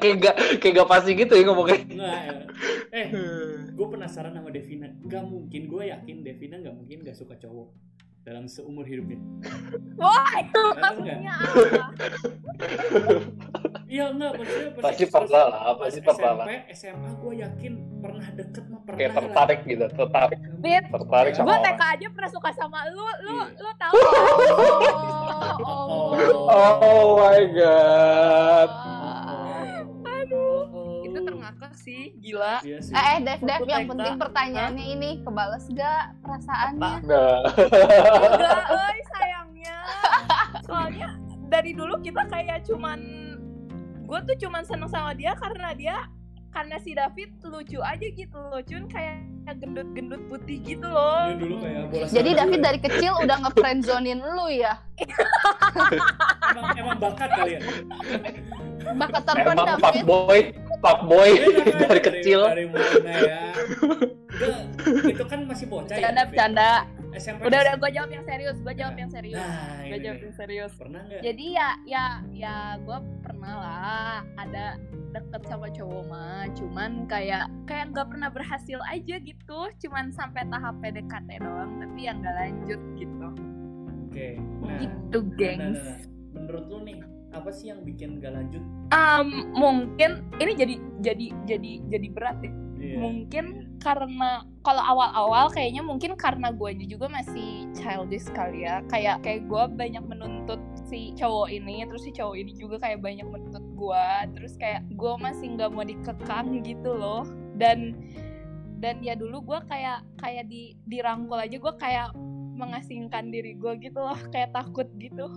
kayak 0.01 0.17
gak 0.19 0.35
kayak 0.59 0.75
gak 0.77 0.89
pasti 0.89 1.11
gitu 1.15 1.33
ya 1.35 1.43
ngomongnya 1.45 1.79
Enggak, 1.83 2.21
ya. 2.21 2.33
Eh, 2.91 3.09
gue 3.69 3.87
penasaran 3.89 4.33
sama 4.33 4.49
Devina. 4.49 4.91
Gak 5.03 5.25
mungkin, 5.25 5.67
gue 5.67 5.83
yakin 5.87 6.17
Devina 6.21 6.57
gak 6.59 6.75
mungkin 6.75 7.01
gak 7.01 7.15
suka 7.15 7.37
cowok 7.37 7.71
dalam 8.21 8.45
seumur 8.45 8.85
hidupnya. 8.85 9.17
Wah, 9.97 10.29
itu 10.39 10.61
maksudnya 10.75 11.35
apa? 11.35 11.87
Iya 13.87 14.05
enggak, 14.09 14.33
maksudnya 14.37 14.69
pas- 14.71 14.85
Pasti 14.87 15.05
pas- 15.05 15.15
pernah 15.19 15.45
lah, 15.47 15.61
pas 15.73 15.89
pasti 15.89 16.01
pernah 16.01 16.33
lah. 16.37 16.47
SMP, 16.47 16.71
SMA 16.71 17.11
gue 17.17 17.33
yakin 17.39 17.73
pernah 17.99 18.27
deket 18.31 18.65
mah 18.67 18.81
pernah. 18.81 18.99
kayak 18.99 19.13
tertarik 19.15 19.61
gitu 19.65 19.87
tertarik 19.91 20.39
Fit, 20.61 20.85
tertarik 20.87 21.33
sama 21.33 21.47
gue 21.49 21.59
TK 21.65 21.83
aja 21.91 22.07
pernah 22.09 22.31
suka 22.31 22.51
sama 22.53 22.79
lu, 22.87 23.03
lu, 23.21 23.35
Iya. 23.35 23.45
lu 23.57 23.71
tahu 23.75 23.95
oh, 23.97 24.79
Oh. 25.61 26.09
oh 26.47 27.09
my 27.19 27.41
god 27.51 28.71
Aduh. 30.03 30.63
Oh. 30.69 31.03
Itu 31.03 31.19
terngakak 31.19 31.70
sih, 31.81 32.13
gila. 32.21 32.61
Iya 32.61 32.79
sih. 32.85 32.93
eh 32.93 33.05
eh 33.17 33.19
Dev 33.25 33.41
Dev 33.41 33.65
yang 33.65 33.89
penting 33.89 34.15
pertanyaannya 34.21 34.85
ini 34.85 35.11
kebales 35.25 35.65
gak 35.73 36.13
perasaannya 36.21 36.93
nah 37.09 37.41
Enggak, 38.21 38.59
euy, 38.69 38.99
sayangnya. 39.17 39.77
Soalnya 40.69 41.09
dari 41.49 41.73
dulu 41.73 41.97
kita 42.05 42.29
kayak 42.29 42.69
cuman 42.69 43.01
gue 44.05 44.19
tuh 44.29 44.37
cuman 44.47 44.63
seneng 44.67 44.91
sama 44.91 45.17
dia 45.17 45.33
karena 45.39 45.73
dia 45.73 45.97
karena 46.51 46.77
si 46.83 46.99
David 46.99 47.39
lucu 47.47 47.79
aja 47.79 48.07
gitu 48.11 48.35
loh, 48.35 48.59
cuman 48.67 48.91
kayak 48.91 49.23
gendut-gendut 49.63 50.19
putih 50.31 50.59
gitu 50.63 50.83
loh. 50.87 51.31
Ini 51.31 51.39
dulu 51.39 51.55
kayak 51.63 51.83
bola 51.91 52.07
jadi 52.11 52.31
David 52.39 52.59
ya. 52.59 52.65
dari 52.71 52.79
kecil 52.83 53.13
udah 53.23 53.37
ngefriendzonin 53.47 54.19
lu 54.19 54.47
ya 54.51 54.75
emang, 56.51 56.67
emang 56.79 56.99
bakat 56.99 57.31
kali 57.35 57.51
ya. 57.55 57.61
bakat 58.95 59.23
emang 59.23 59.27
terpendam 59.27 59.77
pak 59.79 59.93
Fit 59.95 60.05
boy 60.07 60.39
pak 60.81 61.05
boy 61.05 61.31
Dia 61.31 61.49
namanya 61.53 61.87
dari 61.87 62.03
kecil 62.03 62.41
Dari 62.49 62.67
mana 62.67 63.13
ya? 63.21 63.41
Itu 65.13 65.25
kan 65.29 65.41
masih 65.45 65.67
bocah 65.69 65.93
ya. 65.93 66.01
Bercanda, 66.01 66.23
David? 66.25 66.31
bercanda. 66.33 66.71
SMP. 67.11 67.43
Udah, 67.43 67.59
udah, 67.67 67.75
gue 67.75 67.91
jawab 67.91 68.11
yang 68.15 68.23
serius, 68.23 68.57
gue 68.63 68.75
jawab 68.79 68.95
yang 68.95 69.11
serius. 69.11 69.43
Nah, 69.43 69.83
Gue 69.83 69.99
jawab 69.99 70.21
yang 70.23 70.35
serius. 70.39 70.73
Pernah 70.79 71.01
nggak? 71.11 71.23
Jadi 71.27 71.47
ya, 71.53 71.69
ya, 71.83 72.05
ya 72.31 72.55
gue 72.79 72.99
pernah 73.21 73.53
lah 73.59 74.15
ada 74.39 74.79
deket 75.11 75.43
sama 75.51 75.67
cowok 75.75 76.03
mah, 76.07 76.47
cuman 76.55 77.11
kayak 77.11 77.51
kayak 77.67 77.91
nggak 77.91 78.07
pernah 78.15 78.31
berhasil 78.31 78.79
aja 78.87 79.19
gitu, 79.19 79.59
cuman 79.83 80.15
sampai 80.15 80.47
tahap 80.47 80.79
PDKT 80.79 81.29
doang, 81.43 81.83
tapi 81.83 81.99
yang 82.07 82.23
nggak 82.23 82.37
lanjut 82.39 82.81
gitu. 82.95 83.27
Oke. 84.07 84.29
Nah, 84.63 84.79
Gitu, 84.79 85.19
nah, 85.19 85.35
gengs. 85.35 85.83
nah, 85.83 85.91
nah. 85.91 85.99
Menurut 86.31 86.65
lu 86.71 86.79
nih, 86.87 86.97
apa 87.31 87.51
sih 87.55 87.71
yang 87.71 87.87
bikin 87.87 88.19
gak 88.19 88.35
lanjut? 88.35 88.63
Um, 88.91 89.55
mungkin 89.55 90.27
ini 90.43 90.53
jadi 90.59 90.75
jadi 91.03 91.27
jadi 91.47 91.73
jadi 91.87 92.09
berat 92.11 92.39
ya. 92.43 92.53
Iya. 92.81 92.97
Mungkin 92.97 93.77
karena 93.85 94.43
kalau 94.65 94.81
awal-awal 94.81 95.53
kayaknya 95.53 95.85
mungkin 95.85 96.17
karena 96.17 96.49
gue 96.49 96.81
juga 96.89 97.13
masih 97.13 97.69
childish 97.77 98.27
kali 98.33 98.65
ya. 98.65 98.81
Kayak 98.89 99.21
kayak 99.21 99.47
gue 99.47 99.63
banyak 99.77 100.01
menuntut 100.01 100.61
si 100.89 101.13
cowok 101.15 101.53
ini, 101.53 101.85
terus 101.85 102.09
si 102.09 102.11
cowok 102.11 102.37
ini 102.41 102.53
juga 102.57 102.81
kayak 102.81 103.05
banyak 103.05 103.29
menuntut 103.29 103.65
gue. 103.77 104.07
Terus 104.33 104.57
kayak 104.57 104.89
gue 104.97 105.13
masih 105.21 105.47
nggak 105.61 105.71
mau 105.71 105.85
dikekang 105.85 106.65
gitu 106.65 106.91
loh. 106.97 107.29
Dan 107.61 108.01
dan 108.81 109.05
ya 109.05 109.13
dulu 109.13 109.45
gue 109.45 109.61
kayak 109.69 110.01
kayak 110.17 110.49
di 110.49 110.73
dirangkul 110.89 111.37
aja 111.37 111.61
gue 111.61 111.75
kayak 111.77 112.17
mengasingkan 112.57 113.29
diri 113.29 113.57
gue 113.61 113.77
gitu 113.77 114.01
loh, 114.01 114.17
kayak 114.33 114.57
takut 114.57 114.89
gitu. 114.97 115.29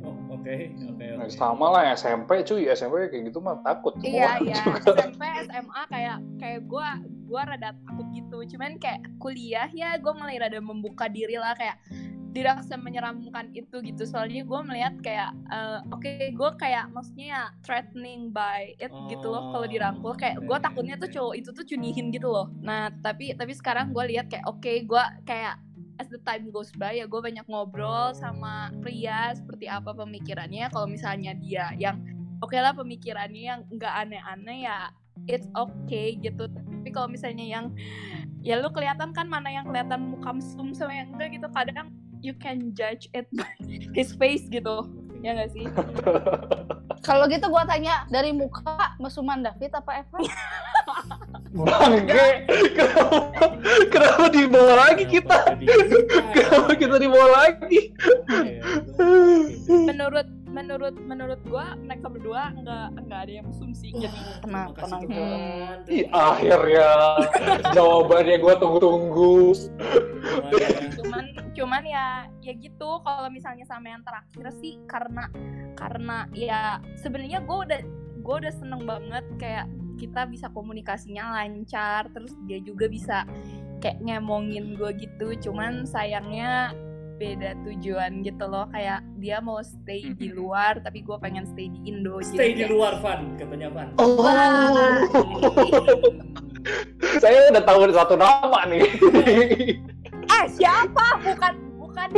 Oh, 0.00 0.16
oke, 0.32 0.54
oke, 0.88 1.06
Nah, 1.20 1.28
oke. 1.28 1.36
sama 1.36 1.66
lah 1.70 1.82
SMP 1.92 2.40
cuy. 2.42 2.64
SMP 2.68 3.12
kayak 3.12 3.28
gitu 3.28 3.38
mah 3.38 3.60
takut 3.60 3.92
semua 4.00 4.08
Iya 4.08 4.30
iya. 4.40 4.56
juga. 4.64 4.80
SMP 4.96 5.22
SMA 5.44 5.82
kayak 5.86 6.18
kayak 6.40 6.60
gue 6.64 6.88
gue 7.28 7.40
rada 7.44 7.70
takut 7.84 8.06
gitu. 8.10 8.38
Cuman 8.56 8.80
kayak 8.80 9.00
kuliah 9.20 9.68
ya 9.70 10.00
gue 10.00 10.12
mulai 10.16 10.40
rada 10.40 10.56
membuka 10.58 11.04
diri 11.06 11.36
lah. 11.36 11.52
Kayak 11.52 11.76
tidak 12.30 12.62
semenyeramkan 12.64 13.50
itu 13.52 13.82
gitu. 13.82 14.02
Soalnya 14.06 14.46
gue 14.46 14.60
melihat 14.64 14.94
kayak 15.02 15.30
eh, 15.52 15.78
oke 15.92 16.10
gue 16.32 16.50
kayak 16.56 16.88
maksudnya 16.94 17.26
ya 17.26 17.42
threatening 17.60 18.30
by 18.30 18.72
it 18.80 18.94
gitu 19.12 19.26
loh 19.28 19.52
kalau 19.52 19.66
dirangkul. 19.68 20.16
Kayak 20.16 20.40
gue 20.40 20.58
takutnya 20.62 20.96
tuh 20.96 21.10
cowok 21.12 21.34
itu 21.36 21.50
tuh 21.52 21.66
cunihin 21.68 22.08
gitu 22.08 22.32
loh. 22.32 22.48
Nah 22.64 22.88
tapi 23.04 23.36
tapi 23.36 23.52
sekarang 23.52 23.92
gue 23.92 24.16
lihat 24.16 24.32
kayak 24.32 24.48
oke 24.48 24.72
gue 24.88 25.04
kayak 25.26 25.60
as 26.00 26.08
the 26.08 26.16
time 26.24 26.48
goes 26.48 26.72
by 26.72 26.96
ya 26.96 27.04
gue 27.04 27.20
banyak 27.20 27.44
ngobrol 27.44 28.16
sama 28.16 28.72
pria 28.80 29.36
seperti 29.36 29.68
apa 29.68 29.92
pemikirannya. 29.92 30.72
Kalau 30.72 30.88
misalnya 30.88 31.36
dia 31.36 31.76
yang 31.76 32.00
oke 32.40 32.56
lah 32.56 32.72
pemikirannya 32.72 33.42
yang 33.44 33.60
nggak 33.68 33.94
aneh-aneh 34.08 34.64
ya 34.64 34.88
it's 35.28 35.44
okay 35.52 36.16
gitu. 36.16 36.48
Tapi 36.48 36.88
kalau 36.88 37.12
misalnya 37.12 37.44
yang 37.44 37.76
ya 38.40 38.56
lu 38.56 38.72
kelihatan 38.72 39.12
kan 39.12 39.28
mana 39.28 39.52
yang 39.52 39.68
kelihatan 39.68 40.16
muka 40.16 40.32
mesum 40.32 40.72
sama 40.72 40.96
yang 40.96 41.12
enggak 41.12 41.36
gitu 41.36 41.48
kadang 41.52 41.92
you 42.24 42.32
can 42.32 42.72
judge 42.72 43.12
it 43.12 43.28
by 43.36 43.52
his 43.92 44.16
face 44.16 44.48
gitu 44.48 44.88
ya 45.20 45.30
nggak 45.32 45.50
sih? 45.50 45.64
Kalau 47.00 47.24
gitu 47.26 47.46
gua 47.46 47.64
tanya 47.64 48.04
dari 48.06 48.30
muka 48.30 48.76
mesuman 48.96 49.40
David 49.40 49.72
apa 49.72 50.04
Evan? 50.04 50.20
Bangke. 51.50 52.26
Kenapa, 52.70 53.46
kenapa 53.88 54.24
dibawa 54.28 54.72
lagi 54.86 55.04
kita? 55.04 55.38
Kenapa 56.30 56.72
kita? 56.74 56.96
dibawa 56.96 57.28
lagi? 57.42 57.90
Iya, 58.28 58.60
gua- 58.94 59.48
menurut 59.66 60.28
menurut 60.44 60.94
menurut 61.00 61.40
gua 61.44 61.72
mereka 61.76 62.06
berdua 62.06 62.50
nggak 62.52 62.86
nggak 63.00 63.20
ada 63.20 63.32
yang 63.32 63.46
mesum 63.46 63.70
sih 63.70 63.90
jadi 63.92 64.10
tenang 64.40 64.68
Makasih 64.68 64.82
tenang. 64.82 65.02
Tuhan. 65.08 65.76
Ih, 65.88 66.04
akhirnya. 66.06 66.90
Jawabannya 67.70 68.36
gue 68.36 68.54
tunggu-tunggu. 68.56 69.34
Cuman 71.60 71.84
ya 71.84 72.24
ya 72.40 72.56
gitu. 72.56 73.04
Kalau 73.04 73.28
misalnya 73.28 73.68
sama 73.68 73.92
yang 73.92 74.00
terakhir 74.00 74.48
sih 74.64 74.80
karena 74.88 75.28
karena 75.76 76.24
ya 76.32 76.80
sebenarnya 76.96 77.44
gue 77.44 77.58
udah 77.68 77.80
gue 78.20 78.34
udah 78.40 78.52
seneng 78.56 78.88
banget 78.88 79.24
kayak 79.36 79.68
kita 80.00 80.24
bisa 80.24 80.48
komunikasinya 80.56 81.36
lancar 81.36 82.08
terus 82.16 82.32
dia 82.48 82.64
juga 82.64 82.88
bisa 82.88 83.28
kayak 83.84 84.00
ngemongin 84.00 84.80
gue 84.80 84.88
gitu. 84.96 85.36
Cuman 85.36 85.84
sayangnya 85.84 86.72
beda 87.20 87.52
tujuan 87.68 88.24
gitu 88.24 88.48
loh 88.48 88.64
kayak 88.72 89.04
dia 89.20 89.44
mau 89.44 89.60
stay 89.60 90.16
di 90.16 90.32
luar 90.32 90.80
tapi 90.80 91.04
gue 91.04 91.20
pengen 91.20 91.44
stay 91.44 91.68
di 91.68 91.76
Indo 91.84 92.16
Stay 92.24 92.56
di 92.56 92.64
luar 92.64 92.96
Van, 93.04 93.36
katanya 93.36 93.68
Van. 93.68 93.92
oh. 94.00 94.24
Saya 97.20 97.52
udah 97.52 97.64
tahu 97.64 97.92
satu 97.92 98.16
nama 98.16 98.64
nih 98.72 98.88
siapa 100.52 101.06
bukan 101.20 101.52
bukan 101.76 102.08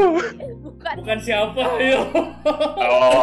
bukan 0.63 0.95
Bukan 0.99 1.19
siapa 1.19 1.63
ya. 1.79 2.01
oh 2.79 3.23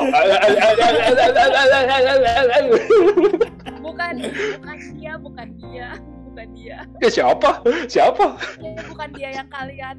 bukan 3.80 4.13
bukan 4.19 4.78
dia 4.91 5.13
bukan 5.17 5.48
dia 5.56 5.89
bukan 6.26 6.48
dia 6.54 6.78
Ya 6.98 7.10
siapa? 7.10 7.50
Siapa? 7.86 8.26
ya, 8.58 8.72
bukan 8.86 9.10
dia 9.13 9.30
yang 9.34 9.48
kalian 9.48 9.98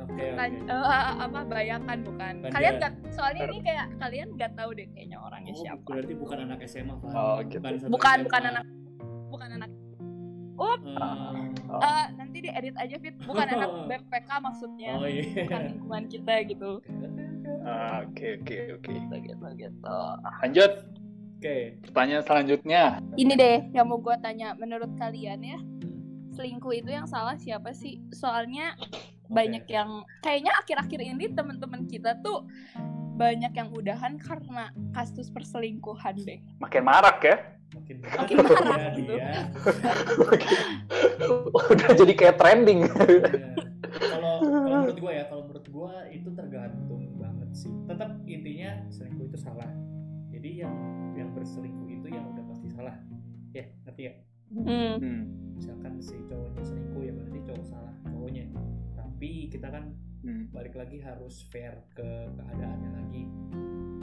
Oke, 0.00 0.34
kan- 0.34 0.50
oke. 0.60 0.72
eh, 0.72 1.12
apa 1.20 1.40
bayangkan 1.46 1.98
bukan 2.02 2.32
Bukan 2.40 2.50
kalian 2.50 2.74
nggak 2.76 2.92
soalnya 3.08 3.42
ini 3.46 3.58
kayak 3.60 3.86
kalian 3.96 4.28
nggak 4.32 4.50
tahu 4.52 4.70
deh 4.72 4.86
kayaknya 4.88 5.16
orangnya 5.16 5.52
Oh, 5.52 5.60
siapa 5.60 5.82
berarti 5.84 6.14
bukan 6.16 6.38
anak 6.40 6.58
SMA 6.64 6.94
Pak. 6.96 7.10
Oh, 7.12 7.36
gitu. 7.40 7.58
satu 7.60 7.86
bukan 7.88 8.10
SMA. 8.12 8.24
bukan 8.24 8.42
anak 8.44 8.64
bukan 9.28 9.48
anak 9.52 9.70
Eh, 10.58 10.78
Oh. 11.70 11.78
eh, 11.78 11.97
nanti 12.38 12.54
diedit 12.54 12.76
aja 12.78 12.96
fit 13.02 13.16
bukan 13.26 13.46
anak 13.58 13.70
BPK 13.90 14.30
maksudnya 14.38 14.90
oh 14.94 15.08
iya. 15.10 15.26
bukan 15.42 15.60
lingkungan 15.74 16.04
kita 16.06 16.34
gitu 16.46 16.70
Oke 17.98 18.38
oke 18.40 18.56
oke. 18.78 18.86
gitu 18.86 19.14
gitu 19.26 19.46
gitu 19.58 19.98
Lanjut 20.46 20.72
Oke. 21.38 21.78
pertanyaan 21.86 22.24
selanjutnya. 22.26 22.82
ini 23.14 23.34
deh 23.38 23.58
yang 23.70 23.86
mau 23.86 24.02
gue 24.02 24.14
tanya 24.22 24.58
menurut 24.58 24.90
kalian 24.98 25.38
ya 25.42 25.58
selingkuh 26.34 26.70
itu 26.74 26.90
yang 26.90 27.06
salah 27.06 27.34
siapa 27.34 27.74
sih 27.74 27.98
soalnya 28.14 28.74
banyak 29.30 29.66
yang 29.70 30.02
kayaknya 30.22 30.54
akhir-akhir 30.58 31.00
ini 31.02 31.30
teman-teman 31.34 31.84
kita 31.90 32.18
tuh 32.22 32.46
banyak 33.18 33.52
yang 33.52 33.68
udahan 33.74 34.14
karena 34.22 34.70
kasus 34.94 35.28
perselingkuhan 35.34 36.14
deh 36.22 36.38
Makin 36.62 36.82
marak 36.86 37.18
ya. 37.26 37.36
Makin 37.68 37.96
Makin 38.00 38.36
berat 38.40 38.64
marah 38.64 38.80
ya 38.80 38.96
gitu. 38.96 39.12
dia. 39.12 39.28
Udah 41.74 41.90
jadi 41.92 42.12
kayak 42.16 42.36
trending. 42.40 42.80
Iya. 42.88 43.68
Kalau 43.88 44.32
kalau 44.40 44.76
menurut 44.84 44.98
gua 45.00 45.12
ya, 45.12 45.24
kalau 45.28 45.42
menurut 45.48 45.66
gua 45.68 45.92
itu 46.08 46.28
tergantung 46.32 47.02
banget 47.20 47.50
sih. 47.52 47.72
Tetap 47.84 48.10
intinya 48.24 48.70
selingkuh 48.88 49.26
itu 49.28 49.38
salah. 49.40 49.68
Jadi 50.32 50.64
yang 50.64 50.74
yang 51.12 51.28
berselingkuh 51.36 51.88
itu 51.92 52.08
yang 52.08 52.24
udah 52.32 52.44
pasti 52.48 52.68
salah. 52.72 52.96
Ya, 53.52 53.68
ngerti 53.84 54.02
ya? 54.08 54.12
hmm. 54.48 54.92
Hmm. 54.96 55.20
Misalkan 55.60 55.92
si 56.00 56.16
cowoknya 56.24 56.62
selingkuh 56.64 57.02
ya 57.04 57.12
berarti 57.12 57.38
cowok 57.52 57.64
salah 57.68 57.94
cowoknya. 58.08 58.44
Tapi 58.96 59.30
kita 59.52 59.68
kan 59.68 59.92
Hmm. 60.18 60.50
balik 60.50 60.74
lagi 60.74 60.98
harus 60.98 61.46
fair 61.46 61.78
ke 61.94 62.08
keadaannya 62.34 62.90
lagi. 62.90 63.22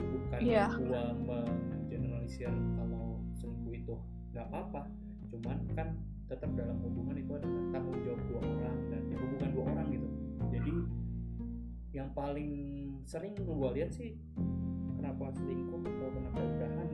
Bukan 0.00 0.40
Iya. 0.40 0.66
gua 0.80 1.12
mengeneralisir 1.12 2.50
kalau 2.50 3.20
selingkuh 3.36 3.74
itu 3.76 3.94
nggak 4.32 4.46
apa-apa. 4.48 4.88
Cuman 5.28 5.58
kan 5.76 5.88
tetap 6.26 6.50
dalam 6.56 6.80
hubungan 6.82 7.14
itu 7.20 7.32
adalah 7.36 7.62
tanggung 7.70 8.00
jawab 8.02 8.20
dua 8.32 8.40
orang 8.42 8.78
dan 8.90 9.02
ya 9.12 9.16
hubungan 9.20 9.50
dua 9.52 9.64
orang 9.76 9.86
gitu. 9.92 10.08
Jadi 10.50 10.74
yang 11.92 12.10
paling 12.16 12.52
sering 13.04 13.36
gua 13.44 13.76
lihat 13.76 13.92
sih 13.92 14.16
kenapa 14.96 15.30
selingkuh 15.36 15.80
atau 15.84 16.08
kenapa 16.10 16.38
udahan 16.40 16.88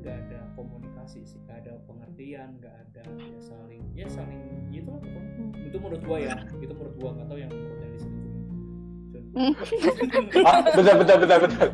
nggak 0.00 0.16
ada 0.18 0.40
komunikasi 0.52 1.20
sih 1.22 1.38
nggak 1.42 1.58
ada 1.60 1.72
pengertian 1.84 2.48
nggak 2.56 2.74
ada 2.74 3.02
ya 3.20 3.38
saling 3.38 3.82
ya 3.92 4.06
saling 4.06 4.40
gitu 4.68 4.88
lah 4.88 4.98
pokoknya 4.98 5.28
itu 5.62 5.76
menurut 5.76 6.02
gua 6.02 6.18
ya 6.18 6.34
itu 6.56 6.72
menurut 6.72 6.94
gua 6.96 7.10
nggak 7.14 7.26
tahu 7.26 7.38
yang 7.38 7.50
menurut 7.50 7.78
yang 7.78 7.92
diselingkuhin 7.92 8.38
Cun. 9.10 9.24
Ah, 10.42 10.60
bentar 10.70 10.94
bentar 10.96 11.16
bentar 11.18 11.38
bentar. 11.40 11.68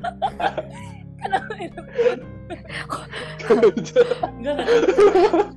kenapa 1.16 1.54
itu 1.58 1.80
enggak 3.46 4.06
enggak 4.32 4.56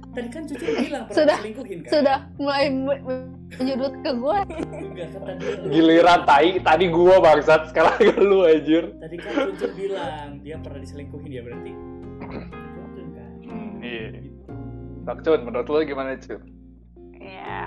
tadi 0.10 0.28
kan 0.28 0.44
cucu 0.44 0.64
bilang 0.76 1.04
pernah 1.06 1.16
Sudah, 1.16 1.38
diselingkuhin 1.38 1.78
kan 1.80 1.90
Sudah 1.92 2.18
mulai 2.36 2.66
me- 2.68 3.02
me- 3.02 3.30
menyudut 3.52 3.94
ke 4.00 4.12
gue. 4.12 4.38
kan 4.40 5.10
tadi 5.10 5.46
Giliran 5.70 6.20
tai 6.24 6.50
tadi 6.60 6.86
gua 6.88 7.18
bangsat 7.20 7.70
sekarang 7.70 7.98
lu 8.30 8.44
anjir. 8.44 8.94
tadi 8.98 9.16
kan 9.18 9.34
cucu 9.50 9.68
bilang 9.76 10.30
dia 10.40 10.56
pernah 10.58 10.80
diselingkuhin 10.80 11.30
ya 11.30 11.42
berarti 11.42 11.72
kan 11.72 11.89
Iya. 13.80 14.08
gitu 14.14 14.20
Bang 15.08 15.20
Cun, 15.26 15.40
menurut 15.42 15.68
lu 15.68 15.82
gimana 15.84 16.20
Cun? 16.20 16.42
Ya, 17.20 17.66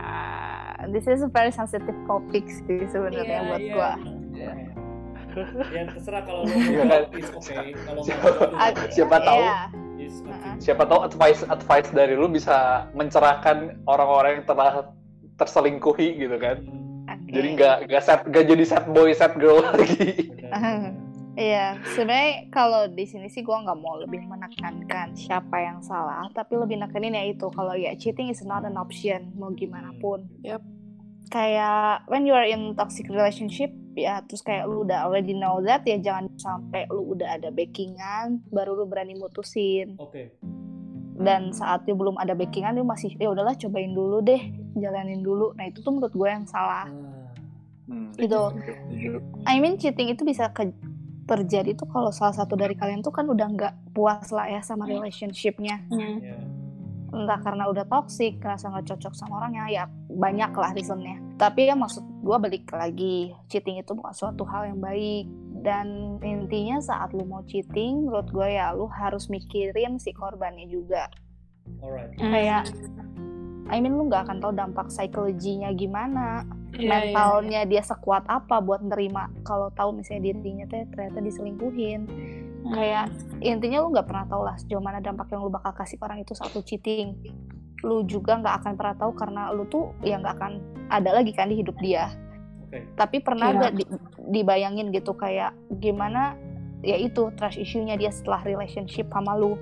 this 0.94 1.04
is 1.06 1.20
a 1.20 1.28
very 1.28 1.52
sensitive 1.52 1.96
topic 2.08 2.46
sih 2.48 2.80
sebenarnya 2.88 3.42
Iya, 3.42 3.48
buat 3.48 3.60
iya. 3.62 3.74
gua. 3.74 3.92
ya 5.72 5.82
terserah 5.88 6.22
kalau 6.28 6.44
lo 6.44 6.52
Iya 6.52 6.84
mau 6.84 6.92
kan? 6.92 7.02
okay 7.08 7.72
kalau 7.88 8.00
mau 8.04 8.04
siapa 8.92 9.16
okay. 9.16 9.26
tahu. 9.26 9.40
Iya. 9.40 9.60
Okay. 10.12 10.52
Siapa 10.60 10.82
tahu 10.84 11.00
advice 11.08 11.40
advice 11.48 11.88
dari 11.94 12.14
lu 12.18 12.28
bisa 12.28 12.84
mencerahkan 12.92 13.80
orang-orang 13.88 14.42
yang 14.42 14.46
telah 14.46 14.92
terselingkuhi 15.40 16.20
gitu 16.20 16.36
kan. 16.36 16.60
Oke. 17.08 17.32
Jadi 17.32 17.48
nggak 17.56 17.76
nggak 17.88 18.02
set 18.04 18.20
nggak 18.28 18.44
jadi 18.44 18.64
set 18.68 18.84
boy 18.92 19.08
set 19.16 19.32
girl 19.40 19.64
lagi. 19.72 20.28
Iya, 21.32 21.80
sebenarnya 21.96 22.52
kalau 22.52 22.92
di 22.92 23.08
sini 23.08 23.32
sih 23.32 23.40
gua 23.40 23.64
nggak 23.64 23.80
mau 23.80 23.96
lebih 23.96 24.20
menekankan 24.28 25.16
siapa 25.16 25.64
yang 25.64 25.80
salah, 25.80 26.28
tapi 26.30 26.60
lebih 26.60 26.76
nekenin 26.76 27.16
ya 27.16 27.24
itu 27.24 27.48
kalau 27.48 27.72
ya 27.72 27.96
cheating 27.96 28.28
is 28.28 28.44
not 28.44 28.62
an 28.62 28.76
option 28.76 29.32
mau 29.40 29.48
gimana 29.48 29.96
pun. 29.96 30.28
Yep. 30.44 30.60
Kayak 31.32 32.04
when 32.12 32.28
you 32.28 32.36
are 32.36 32.44
in 32.44 32.76
toxic 32.76 33.08
relationship 33.08 33.72
ya 33.92 34.20
terus 34.24 34.40
kayak 34.40 34.68
lu 34.68 34.84
udah 34.84 35.04
already 35.04 35.32
know 35.32 35.60
that 35.60 35.84
ya 35.84 35.96
jangan 35.96 36.28
sampai 36.36 36.88
lu 36.88 37.12
udah 37.12 37.36
ada 37.36 37.48
backingan 37.48 38.40
baru 38.48 38.72
lu 38.72 38.84
berani 38.88 39.16
mutusin 39.16 40.00
Oke. 40.00 40.32
dan 41.20 41.52
saat 41.52 41.84
dia 41.84 41.92
belum 41.92 42.16
ada 42.16 42.32
backingan 42.32 42.72
dia 42.72 42.84
masih 42.84 43.12
ya 43.20 43.28
udahlah 43.28 43.52
cobain 43.52 43.92
dulu 43.92 44.24
deh 44.24 44.40
jalanin 44.76 45.20
dulu 45.20 45.52
nah 45.56 45.68
itu 45.68 45.84
tuh 45.84 45.92
menurut 45.92 46.12
gue 46.12 46.28
yang 46.28 46.48
salah 46.48 46.88
Ah, 46.88 47.10
Hmm. 47.82 48.14
Gitu. 48.14 48.38
I 49.44 49.58
mean 49.58 49.74
cheating 49.74 50.14
itu 50.14 50.22
bisa 50.22 50.48
ke- 50.54 50.70
terjadi 51.32 51.72
tuh 51.72 51.88
kalau 51.88 52.12
salah 52.12 52.36
satu 52.36 52.52
dari 52.60 52.76
kalian 52.76 53.00
tuh 53.00 53.14
kan 53.14 53.24
udah 53.24 53.48
nggak 53.48 53.74
puas 53.96 54.28
lah 54.28 54.52
ya 54.52 54.60
sama 54.60 54.84
relationshipnya. 54.84 55.80
Hmm. 55.88 56.20
ya. 56.20 56.36
entah 57.12 57.44
karena 57.44 57.68
udah 57.68 57.84
toxic 57.92 58.40
ngerasa 58.40 58.72
nggak 58.72 58.88
cocok 58.88 59.12
sama 59.12 59.44
orangnya 59.44 59.68
ya 59.68 59.84
banyak 60.08 60.48
lah 60.56 60.72
reasonnya. 60.72 61.20
Tapi 61.36 61.68
ya 61.68 61.76
maksud 61.76 62.00
gue 62.24 62.36
balik 62.40 62.72
lagi 62.72 63.36
cheating 63.52 63.84
itu 63.84 63.92
bukan 63.92 64.16
suatu 64.16 64.48
hal 64.48 64.72
yang 64.72 64.80
baik. 64.80 65.28
Dan 65.60 66.16
intinya 66.24 66.80
saat 66.80 67.12
lu 67.12 67.28
mau 67.28 67.44
cheating 67.44 68.08
menurut 68.08 68.32
gue 68.32 68.56
ya 68.56 68.72
lu 68.72 68.88
harus 68.88 69.28
mikirin 69.28 70.00
si 70.00 70.16
korbannya 70.16 70.64
juga. 70.72 71.12
Alright. 71.84 72.16
kayak 72.16 72.72
I 73.68 73.78
mean 73.78 73.94
lu 73.94 74.08
nggak 74.08 74.26
akan 74.28 74.40
tahu 74.40 74.52
dampak 74.56 74.88
psikologinya 74.88 75.70
gimana 75.76 76.48
Iya, 76.72 76.80
iya. 76.80 76.88
mentalnya 76.88 77.60
dia 77.64 77.82
sekuat 77.82 78.24
apa 78.26 78.58
buat 78.58 78.80
nerima 78.80 79.28
kalau 79.42 79.68
tahu 79.70 79.92
misalnya 79.94 80.32
dirinya 80.32 80.64
teh 80.64 80.88
ternyata 80.88 81.20
diselingkuhin 81.20 82.00
Hmm. 82.62 82.72
kayak 82.72 83.10
intinya 83.40 83.82
lu 83.82 83.90
nggak 83.90 84.06
pernah 84.06 84.22
tahu 84.24 84.42
lah 84.42 84.54
sejauh 84.54 84.78
mana 84.78 84.98
dampak 84.98 85.26
yang 85.28 85.42
lu 85.42 85.50
bakal 85.50 85.74
kasih 85.74 85.98
orang 85.98 86.22
itu 86.22 86.30
saat 86.30 86.54
lu 86.54 86.62
cheating 86.62 87.18
lu 87.82 88.06
juga 88.06 88.38
nggak 88.38 88.62
akan 88.62 88.72
pernah 88.72 88.94
tahu 88.94 89.12
karena 89.12 89.50
lu 89.50 89.66
tuh 89.66 89.90
ya 90.00 90.14
nggak 90.16 90.34
akan 90.38 90.52
ada 90.86 91.10
lagi 91.10 91.34
kan 91.34 91.50
di 91.50 91.58
hidup 91.58 91.74
dia 91.76 92.06
Oke. 92.62 92.86
tapi 92.94 93.18
pernah 93.18 93.50
Iya. 93.50 93.58
gak 93.60 93.72
di- 93.74 93.90
dibayangin 94.30 94.88
gitu 94.90 95.10
kayak 95.12 95.50
gimana 95.76 96.38
ya 96.82 96.94
itu 96.94 97.34
trust 97.34 97.58
issue-nya 97.58 97.94
dia 97.94 98.10
setelah 98.10 98.42
relationship 98.42 99.06
sama 99.06 99.34
lu. 99.34 99.54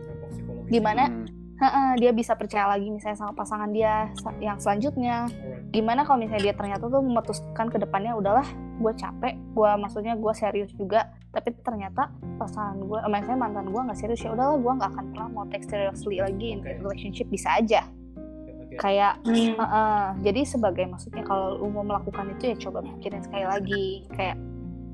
Gimana? 0.69 1.09
Hmm. 1.09 1.25
Heeh, 1.61 1.91
dia 2.01 2.11
bisa 2.17 2.33
percaya 2.41 2.73
lagi 2.73 2.89
misalnya 2.89 3.21
sama 3.21 3.37
pasangan 3.37 3.69
dia 3.69 4.09
yang 4.41 4.57
selanjutnya 4.57 5.29
gimana 5.69 6.09
kalau 6.09 6.25
misalnya 6.25 6.51
dia 6.51 6.55
ternyata 6.57 6.89
tuh 6.89 7.05
memutuskan 7.05 7.69
ke 7.69 7.77
depannya 7.77 8.17
udahlah 8.17 8.49
gue 8.81 8.93
capek 8.97 9.37
gue 9.37 9.71
maksudnya 9.77 10.17
gue 10.17 10.33
serius 10.33 10.73
juga 10.73 11.13
tapi 11.31 11.53
ternyata 11.61 12.09
pasangan 12.41 12.81
gue 12.81 12.99
eh, 13.05 13.11
misalnya 13.13 13.39
mantan 13.45 13.69
gue 13.69 13.77
nggak 13.77 13.99
serius 14.01 14.25
ya 14.25 14.33
udahlah 14.33 14.57
gue 14.57 14.73
nggak 14.73 14.91
akan 14.97 15.05
pernah 15.13 15.29
mau 15.29 15.45
take 15.53 15.69
seriously 15.69 16.17
lagi 16.19 16.57
in 16.57 16.65
Oke. 16.65 16.81
relationship 16.81 17.29
bisa 17.29 17.61
aja 17.61 17.85
oke. 17.85 18.81
kayak 18.81 19.21
Hmm. 19.29 19.53
Heeh, 19.61 20.05
jadi 20.25 20.41
sebagai 20.49 20.89
maksudnya 20.89 21.23
kalau 21.29 21.61
lu 21.61 21.69
mau 21.69 21.85
melakukan 21.85 22.41
itu 22.41 22.51
ya 22.51 22.57
coba 22.57 22.81
pikirin 22.83 23.21
sekali 23.21 23.45
lagi 23.45 23.87
kayak 24.17 24.41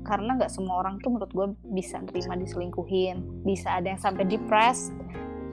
karena 0.03 0.35
nggak 0.35 0.51
semua 0.51 0.83
orang 0.83 0.99
tuh 0.99 1.15
menurut 1.15 1.31
gue 1.31 1.47
bisa 1.71 1.99
nerima 2.03 2.35
diselingkuhin 2.35 3.43
bisa 3.47 3.79
ada 3.79 3.95
yang 3.95 4.01
sampai 4.03 4.27
depressed 4.27 4.91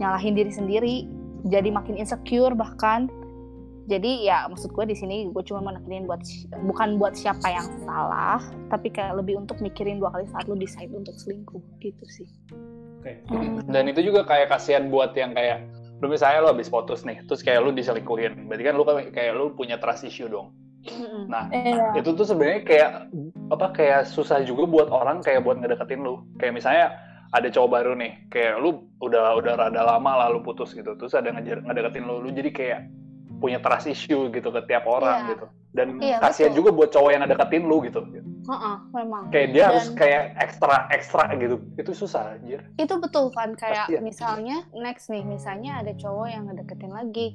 nyalahin 0.03 0.35
diri 0.35 0.53
sendiri 0.53 0.95
jadi 1.47 1.69
makin 1.71 1.99
insecure 2.01 2.57
bahkan 2.57 3.07
jadi 3.85 4.11
ya 4.25 4.39
maksud 4.49 4.73
gue 4.73 4.85
di 4.89 4.97
sini 4.97 5.29
gue 5.29 5.43
cuma 5.45 5.61
menekenin 5.61 6.09
buat 6.09 6.25
bukan 6.65 6.97
buat 6.97 7.13
siapa 7.13 7.45
yang 7.53 7.69
salah 7.85 8.41
tapi 8.73 8.89
kayak 8.89 9.21
lebih 9.21 9.37
untuk 9.37 9.61
mikirin 9.61 10.01
dua 10.01 10.09
kali 10.09 10.25
saat 10.33 10.49
lu 10.49 10.57
decide 10.57 10.91
untuk 10.97 11.13
selingkuh 11.21 11.61
gitu 11.85 12.05
sih 12.09 12.29
Oke. 13.05 13.21
Dan 13.69 13.85
itu 13.93 14.01
juga 14.01 14.25
kayak 14.25 14.49
kasihan 14.49 14.89
buat 14.89 15.13
yang 15.13 15.37
kayak 15.37 15.69
lu 16.01 16.09
misalnya 16.09 16.41
lu 16.41 16.49
habis 16.57 16.73
putus 16.73 17.05
nih, 17.05 17.21
terus 17.29 17.45
kayak 17.45 17.61
lu 17.61 17.77
diselingkuhin. 17.77 18.49
Berarti 18.49 18.65
kan 18.65 18.75
lu 18.81 18.85
kayak 18.89 19.33
lu 19.37 19.53
punya 19.53 19.77
trust 19.77 20.09
issue 20.09 20.25
dong. 20.25 20.57
Nah, 21.29 21.49
Iya. 21.53 22.01
itu 22.01 22.17
tuh 22.17 22.25
sebenarnya 22.29 22.61
kayak 22.65 22.91
apa 23.53 23.67
kayak 23.77 24.01
susah 24.09 24.41
juga 24.45 24.65
buat 24.69 24.89
orang 24.89 25.21
kayak 25.21 25.45
buat 25.45 25.61
ngedeketin 25.61 26.01
lu. 26.01 26.25
Kayak 26.41 26.61
misalnya 26.61 26.87
ada 27.37 27.49
cowok 27.53 27.71
baru 27.77 27.93
nih, 27.93 28.13
kayak 28.33 28.57
lu 28.61 28.89
udah 29.05 29.37
udah 29.37 29.53
rada 29.57 29.83
lama 29.83 30.27
lalu 30.27 30.41
putus 30.41 30.73
gitu, 30.73 30.97
terus 30.97 31.13
ada 31.13 31.29
ngejar 31.29 31.61
ngedeketin 31.63 32.05
lu, 32.05 32.21
lu 32.21 32.31
jadi 32.31 32.51
kayak 32.51 32.81
punya 33.39 33.61
trust 33.61 33.87
issue 33.87 34.31
gitu 34.31 34.49
ke 34.49 34.61
tiap 34.65 34.85
orang 34.85 35.29
Iya. 35.29 35.31
gitu. 35.37 35.47
Dan 35.75 35.89
Iya, 35.99 36.23
kasihan 36.23 36.55
betul. 36.55 36.59
juga 36.63 36.71
buat 36.71 36.91
cowok 36.95 37.11
yang 37.11 37.23
ngedeketin 37.27 37.65
lu 37.67 37.77
gitu. 37.83 38.01
Heeh, 38.45 38.77
memang. 38.95 39.23
Kayak 39.29 39.49
dia 39.51 39.59
Dan- 39.59 39.69
harus 39.75 39.87
kayak 39.93 40.23
ekstra 40.39 40.77
ekstra 40.89 41.23
gitu. 41.35 41.57
Itu 41.75 41.91
susah 41.93 42.39
anjir. 42.39 42.61
Itu 42.79 42.95
betul 43.03 43.35
kan 43.35 43.53
kayak 43.53 43.91
Pasti 43.91 43.97
ya. 43.97 44.01
misalnya 44.01 44.57
next 44.73 45.11
nih, 45.11 45.25
misalnya 45.27 45.83
ada 45.83 45.93
cowok 45.93 46.27
yang 46.31 46.47
ngedeketin 46.47 46.93
lagi. 46.95 47.29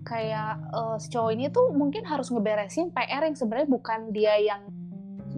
Kayak 0.00 0.60
si 0.96 1.08
cowok 1.08 1.30
ini 1.32 1.48
tuh 1.48 1.72
mungkin 1.72 2.04
harus 2.04 2.28
ngeberesin 2.28 2.92
PR 2.92 3.24
yang 3.24 3.36
sebenarnya 3.36 3.68
bukan 3.68 4.00
dia 4.12 4.36
yang 4.40 4.64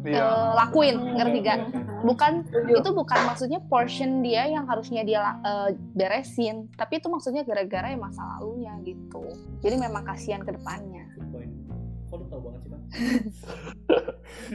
Iya. 0.02 0.22
eh, 0.22 0.50
lakuin, 0.58 0.96
ngerti 1.14 1.38
gak? 1.42 1.58
Bukan 2.02 2.32
itu 2.66 2.90
bukan 2.90 3.20
maksudnya 3.30 3.62
portion 3.70 4.26
dia 4.26 4.50
yang 4.50 4.66
harusnya 4.66 5.06
dia 5.06 5.38
eh, 5.42 5.78
beresin, 5.94 6.66
tapi 6.74 6.98
itu 6.98 7.06
maksudnya 7.06 7.46
gara-gara 7.46 7.94
ya 7.94 7.98
masa 7.98 8.22
lalunya 8.36 8.74
gitu. 8.82 9.22
Jadi 9.62 9.76
memang 9.78 10.02
kasihan 10.02 10.42
ke 10.42 10.50
depannya. 10.54 11.06
Lu 12.12 12.28
tau 12.28 12.44
banget 12.44 12.60
sih 12.60 12.70
bang? 12.70 12.82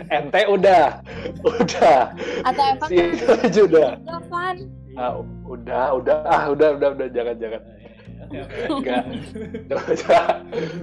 Ente 0.21 0.41
udah. 0.45 1.01
Udah. 1.41 2.01
Atau 2.45 2.63
Evan 2.69 2.89
Si 2.89 2.95
itu 3.01 3.25
aja 3.33 3.61
udah. 3.65 3.87
Evan 4.05 4.55
Ah, 4.97 5.13
udah, 5.45 5.93
udah, 5.93 6.15
ah, 6.25 6.43
udah, 6.49 6.73
udah, 6.73 6.89
udah, 6.97 7.07
jangan, 7.13 7.37
jangan. 7.37 7.61
Oke 8.27 8.39
oke. 8.43 8.67
Enggak. 8.75 9.03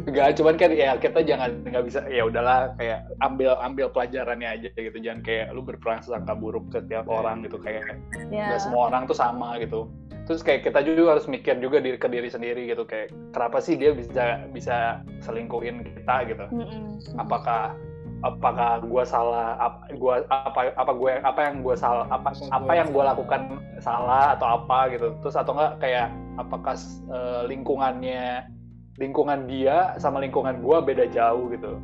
Enggak, 0.08 0.28
cuman 0.40 0.54
kan 0.56 0.70
ya 0.72 0.90
kita 0.96 1.20
jangan 1.24 1.50
nggak 1.64 1.84
bisa 1.84 2.00
ya 2.08 2.22
udahlah 2.24 2.72
kayak 2.80 3.06
ambil 3.20 3.56
ambil 3.60 3.86
pelajarannya 3.92 4.48
aja 4.48 4.68
gitu. 4.72 4.96
Jangan 4.98 5.20
kayak 5.22 5.52
lu 5.52 5.62
berprasangka 5.62 6.34
buruk 6.36 6.72
ke 6.72 6.80
tiap 6.88 7.06
orang 7.08 7.44
gitu 7.44 7.60
kayak 7.60 8.00
ya. 8.32 8.52
nggak 8.52 8.60
semua 8.60 8.88
orang 8.92 9.04
tuh 9.04 9.16
sama 9.16 9.60
gitu. 9.60 9.88
Terus 10.24 10.40
kayak 10.40 10.64
kita 10.64 10.80
juga 10.80 11.16
harus 11.16 11.28
mikir 11.28 11.60
juga 11.60 11.84
diri 11.84 12.00
ke 12.00 12.08
diri 12.08 12.32
sendiri 12.32 12.64
gitu 12.64 12.88
kayak 12.88 13.12
kenapa 13.36 13.60
sih 13.60 13.76
dia 13.76 13.92
bisa 13.92 14.48
bisa 14.50 15.04
selingkuhin 15.20 15.84
kita 15.84 16.16
gitu. 16.32 16.44
Mm-mm. 16.48 16.96
Apakah 17.20 17.76
apakah 18.24 18.80
gua 18.88 19.04
salah 19.04 19.60
apa 19.60 19.92
gua 20.00 20.24
apa 20.32 20.72
apa 20.72 20.92
gue 20.96 21.12
apa 21.20 21.40
yang 21.44 21.60
gua 21.60 21.76
salah 21.76 22.08
apa 22.08 22.32
apa 22.48 22.72
yang 22.72 22.88
gua 22.88 23.12
lakukan 23.12 23.60
salah 23.84 24.32
atau 24.32 24.64
apa 24.64 24.88
gitu 24.96 25.12
terus 25.20 25.36
atau 25.36 25.52
enggak 25.52 25.76
kayak 25.84 26.08
apakah 26.40 26.72
eh, 27.12 27.42
lingkungannya 27.52 28.48
lingkungan 28.96 29.44
dia 29.44 29.92
sama 30.00 30.24
lingkungan 30.24 30.64
gua 30.64 30.80
beda 30.80 31.04
jauh 31.12 31.52
gitu 31.52 31.76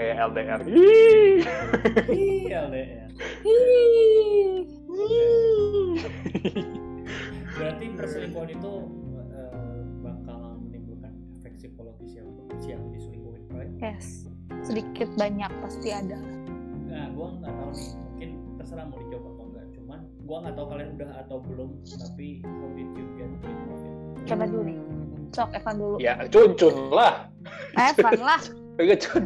kayak 0.00 0.32
LDR 0.32 0.60
Ih. 0.64 1.44
Iya 2.08 2.72
LDR. 2.72 3.08
Berarti 7.52 7.84
perselingkuhan 7.92 8.48
itu 8.56 8.74
eh, 9.28 9.52
bakal 10.00 10.56
menimbulkan 10.64 11.12
efek 11.36 11.60
psikologis 11.60 12.16
yang 12.16 12.28
yang 12.64 12.80
diselingkuhin, 12.96 13.44
right? 13.52 13.68
Yes. 13.76 14.31
Sedikit 14.62 15.08
banyak 15.14 15.50
pasti 15.60 15.88
ada. 15.90 16.18
Nah, 16.86 17.10
gua 17.12 17.34
nggak 17.34 17.50
tahu 17.50 17.70
nih, 17.72 17.88
mungkin 17.98 18.30
terserah 18.56 18.84
mau 18.86 18.98
dicoba 18.98 19.28
atau 19.28 19.44
enggak. 19.48 19.66
Cuman 19.74 19.98
gua 20.22 20.36
nggak 20.40 20.54
tahu 20.54 20.66
kalian 20.68 20.88
udah 20.94 21.10
atau 21.20 21.36
belum, 21.42 21.68
tapi 21.82 22.26
how 22.42 22.68
did 22.72 22.88
you 22.92 23.04
get 23.16 23.28
involved? 23.28 23.86
Coba 24.22 24.44
dulu 24.46 24.62
nih. 24.64 24.78
Sok 25.32 25.50
Evan 25.56 25.74
dulu. 25.80 25.96
ya 25.96 26.14
cuncun 26.28 26.74
lah 26.92 27.14
Evan 27.74 28.20
lah. 28.20 28.40
Enggak 28.80 28.98
cun 29.00 29.22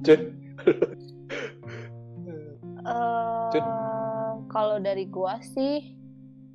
cun 0.00 0.20
Eh, 2.80 3.48
Cud. 3.52 3.64
kalau 4.48 4.80
dari 4.80 5.04
gua 5.04 5.36
sih, 5.44 5.92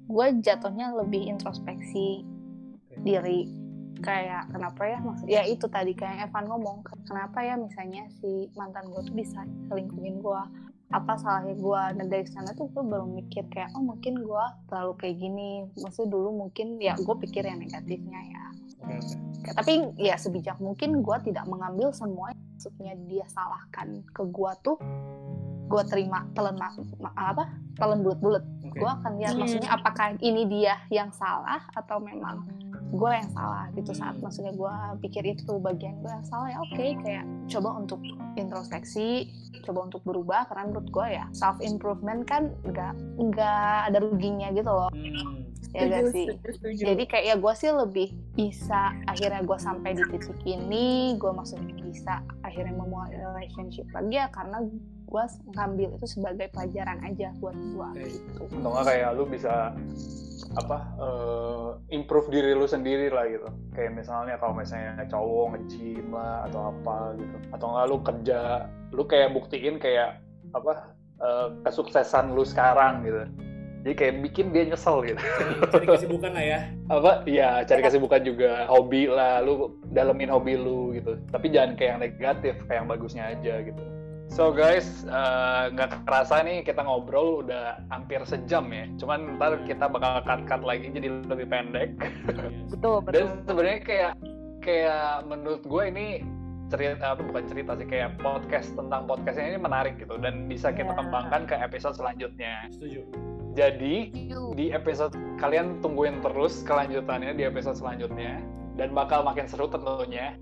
gua 0.05 0.33
jatuhnya 0.33 0.89
lebih 0.91 1.29
introspeksi 1.29 2.25
diri. 2.97 3.45
Kayak 4.05 4.43
kenapa 4.53 4.81
ya 4.85 4.97
maksud 5.01 5.25
ya 5.25 5.41
itu 5.43 5.65
tadi 5.65 5.91
kayak 5.91 6.29
Evan 6.29 6.45
ngomong 6.45 6.77
kenapa 7.03 7.41
ya 7.41 7.57
misalnya 7.57 8.05
si 8.21 8.47
mantan 8.53 8.85
gua 8.87 9.01
tuh 9.01 9.15
bisa 9.17 9.41
selingkuhin 9.67 10.21
gua 10.21 10.45
apa 10.93 11.17
salahnya 11.17 11.57
gua 11.57 11.89
dan 11.97 12.07
dari 12.07 12.29
sana 12.29 12.53
tuh 12.53 12.69
gue 12.69 12.85
baru 12.85 13.09
mikir 13.09 13.49
kayak 13.49 13.73
oh 13.73 13.81
mungkin 13.81 14.21
gua 14.21 14.53
terlalu 14.69 14.93
kayak 15.01 15.17
gini 15.17 15.49
maksudnya 15.81 16.13
dulu 16.13 16.29
mungkin 16.45 16.77
ya 16.77 16.93
gue 16.93 17.15
pikir 17.25 17.41
yang 17.41 17.57
negatifnya 17.57 18.21
ya. 18.21 18.43
Kayak- 18.85 19.57
tapi 19.57 19.73
ya 19.97 20.13
sebijak 20.17 20.61
mungkin 20.61 21.01
gue 21.01 21.17
tidak 21.25 21.49
mengambil 21.49 21.89
semua 21.89 22.29
yang 22.29 22.45
maksudnya 22.53 22.93
dia 23.09 23.25
salahkan 23.29 24.05
ke 24.09 24.21
gue 24.29 24.51
tuh 24.61 24.77
gue 25.65 25.83
terima 25.89 26.21
telan 26.37 26.53
apa 27.17 27.49
telan 27.73 28.05
bulat-bulat 28.05 28.45
Oke. 28.69 28.77
gue 28.77 28.89
akan 28.89 29.11
lihat 29.17 29.33
Hmm. 29.33 29.41
maksudnya 29.41 29.69
apakah 29.73 30.13
ini 30.21 30.45
dia 30.45 30.77
yang 30.93 31.09
salah 31.09 31.65
atau 31.73 31.97
memang 31.97 32.45
gue 32.95 33.11
yang 33.11 33.29
salah 33.31 33.67
gitu 33.75 33.91
saat 33.91 34.15
Hmm. 34.15 34.23
maksudnya 34.23 34.53
gue 34.55 34.75
pikir 35.03 35.23
itu 35.27 35.53
bagian 35.59 35.99
gue 35.99 36.11
yang 36.11 36.25
salah 36.25 36.47
ya 36.49 36.57
oke 36.63 36.85
kayak 37.03 37.25
coba 37.51 37.69
untuk 37.75 37.99
introspeksi 38.39 39.27
coba 39.63 39.89
untuk 39.89 40.01
berubah 40.07 40.47
karena 40.47 40.71
menurut 40.71 40.87
gue 40.89 41.07
ya 41.11 41.25
self 41.35 41.59
improvement 41.59 42.23
kan 42.23 42.53
nggak 42.63 42.93
nggak 43.19 43.77
ada 43.91 43.97
ruginya 43.99 44.49
gitu 44.55 44.71
loh 44.71 44.89
Hmm. 44.95 45.43
ya 45.75 45.91
gak 45.91 46.15
sih 46.15 46.31
setuju, 46.31 46.55
setuju. 46.55 46.83
jadi 46.87 47.03
kayak 47.03 47.25
ya 47.27 47.35
gue 47.35 47.53
sih 47.59 47.67
lebih 47.67 48.09
bisa 48.31 48.81
akhirnya 49.11 49.43
gue 49.43 49.57
sampai 49.59 49.91
di 49.91 50.03
titik 50.07 50.39
ini 50.47 51.19
gue 51.19 51.31
maksudnya 51.35 51.75
bisa 51.83 52.23
akhirnya 52.47 52.79
memulai 52.79 53.11
relationship 53.11 53.83
lagi 53.91 54.15
ya 54.15 54.31
karena 54.31 54.63
gue 55.05 55.23
ngambil 55.51 55.99
itu 55.99 56.07
sebagai 56.07 56.47
pelajaran 56.55 57.03
aja 57.03 57.35
buat 57.43 57.55
gue 57.59 57.89
gitu 58.07 58.41
atau 58.55 58.71
enggak 58.71 58.85
kayak 58.87 59.09
lu 59.19 59.23
bisa 59.27 59.75
apa 60.55 60.77
eh, 60.97 61.69
improve 61.95 62.31
diri 62.31 62.51
lu 62.55 62.65
sendiri 62.65 63.11
lah 63.11 63.27
gitu. 63.27 63.47
Kayak 63.75 63.91
misalnya 63.99 64.35
kalau 64.39 64.55
misalnya 64.55 65.03
cowok 65.07 65.45
nge-gym 65.55 66.07
lah 66.15 66.47
atau 66.49 66.71
apa 66.71 66.95
gitu. 67.19 67.37
Atau 67.51 67.65
enggak 67.71 67.87
lu 67.91 67.97
kerja 68.01 68.39
lu 68.95 69.03
kayak 69.03 69.29
buktiin 69.35 69.75
kayak 69.77 70.23
apa 70.55 70.95
eh, 71.19 71.47
kesuksesan 71.67 72.33
lu 72.33 72.43
sekarang 72.47 73.03
gitu. 73.03 73.23
Jadi 73.85 73.93
kayak 74.01 74.15
bikin 74.25 74.49
dia 74.49 74.65
nyesel 74.65 75.05
gitu. 75.05 75.21
Cari, 75.21 75.53
cari 75.77 75.85
kesibukan 75.85 76.31
lah 76.33 76.45
ya. 76.45 76.59
apa? 76.89 77.11
Ya 77.29 77.49
cari 77.69 77.81
kesibukan 77.85 78.21
juga. 78.25 78.65
Hobi 78.65 79.05
lah 79.05 79.45
lu 79.45 79.77
dalemin 79.93 80.31
hobi 80.31 80.57
lu 80.57 80.95
gitu. 80.97 81.19
Tapi 81.29 81.53
jangan 81.53 81.77
kayak 81.77 81.89
yang 81.93 82.01
negatif 82.01 82.55
kayak 82.65 82.81
yang 82.81 82.89
bagusnya 82.89 83.23
aja 83.29 83.61
gitu 83.61 83.94
so 84.29 84.51
guys 84.51 85.05
eh, 85.05 85.63
nggak 85.71 86.03
kerasa 86.03 86.41
nih 86.41 86.65
kita 86.65 86.81
ngobrol 86.81 87.45
udah 87.45 87.79
hampir 87.93 88.19
sejam 88.25 88.67
ya 88.73 88.85
cuman 88.97 89.37
ntar 89.37 89.61
kita 89.63 89.85
bakal 89.87 90.21
cut 90.25 90.41
cut 90.49 90.61
lagi 90.65 90.89
jadi 90.91 91.07
lebih 91.29 91.47
pendek 91.47 91.89
betul 92.69 92.99
betul 93.05 93.13
dan 93.13 93.25
sebenarnya 93.45 93.79
kayak 93.85 94.13
kayak 94.65 95.23
menurut 95.29 95.61
gue 95.63 95.83
ini 95.87 96.07
cerita 96.65 97.13
apa 97.13 97.21
bukan 97.21 97.45
cerita 97.45 97.77
sih 97.77 97.85
kayak 97.85 98.17
podcast 98.25 98.73
tentang 98.73 99.05
podcastnya 99.05 99.53
ini 99.53 99.59
menarik 99.61 100.01
gitu 100.01 100.17
dan 100.17 100.49
bisa 100.49 100.73
kita 100.73 100.89
Ya. 100.89 100.97
kembangkan 100.97 101.45
ke 101.45 101.55
episode 101.61 101.93
selanjutnya 101.93 102.65
Setuju. 102.73 103.05
jadi 103.53 103.95
di 104.57 104.65
episode 104.73 105.13
kalian 105.37 105.77
tungguin 105.85 106.25
terus 106.25 106.65
kelanjutannya 106.65 107.37
di 107.37 107.45
episode 107.45 107.77
selanjutnya 107.77 108.41
dan 108.75 108.91
bakal 108.91 109.23
makin 109.23 109.47
seru 109.47 109.71
tentunya. 109.71 110.35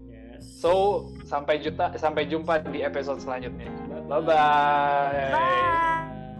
So 0.44 1.08
sampai 1.24 1.60
juta 1.64 1.96
sampai 1.96 2.28
jumpa 2.28 2.60
di 2.68 2.84
episode 2.84 3.20
selanjutnya. 3.24 3.68
Bye-bye. 4.08 4.22
Bye 4.22 4.22
bye. 4.22 5.32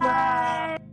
bye 0.04 0.93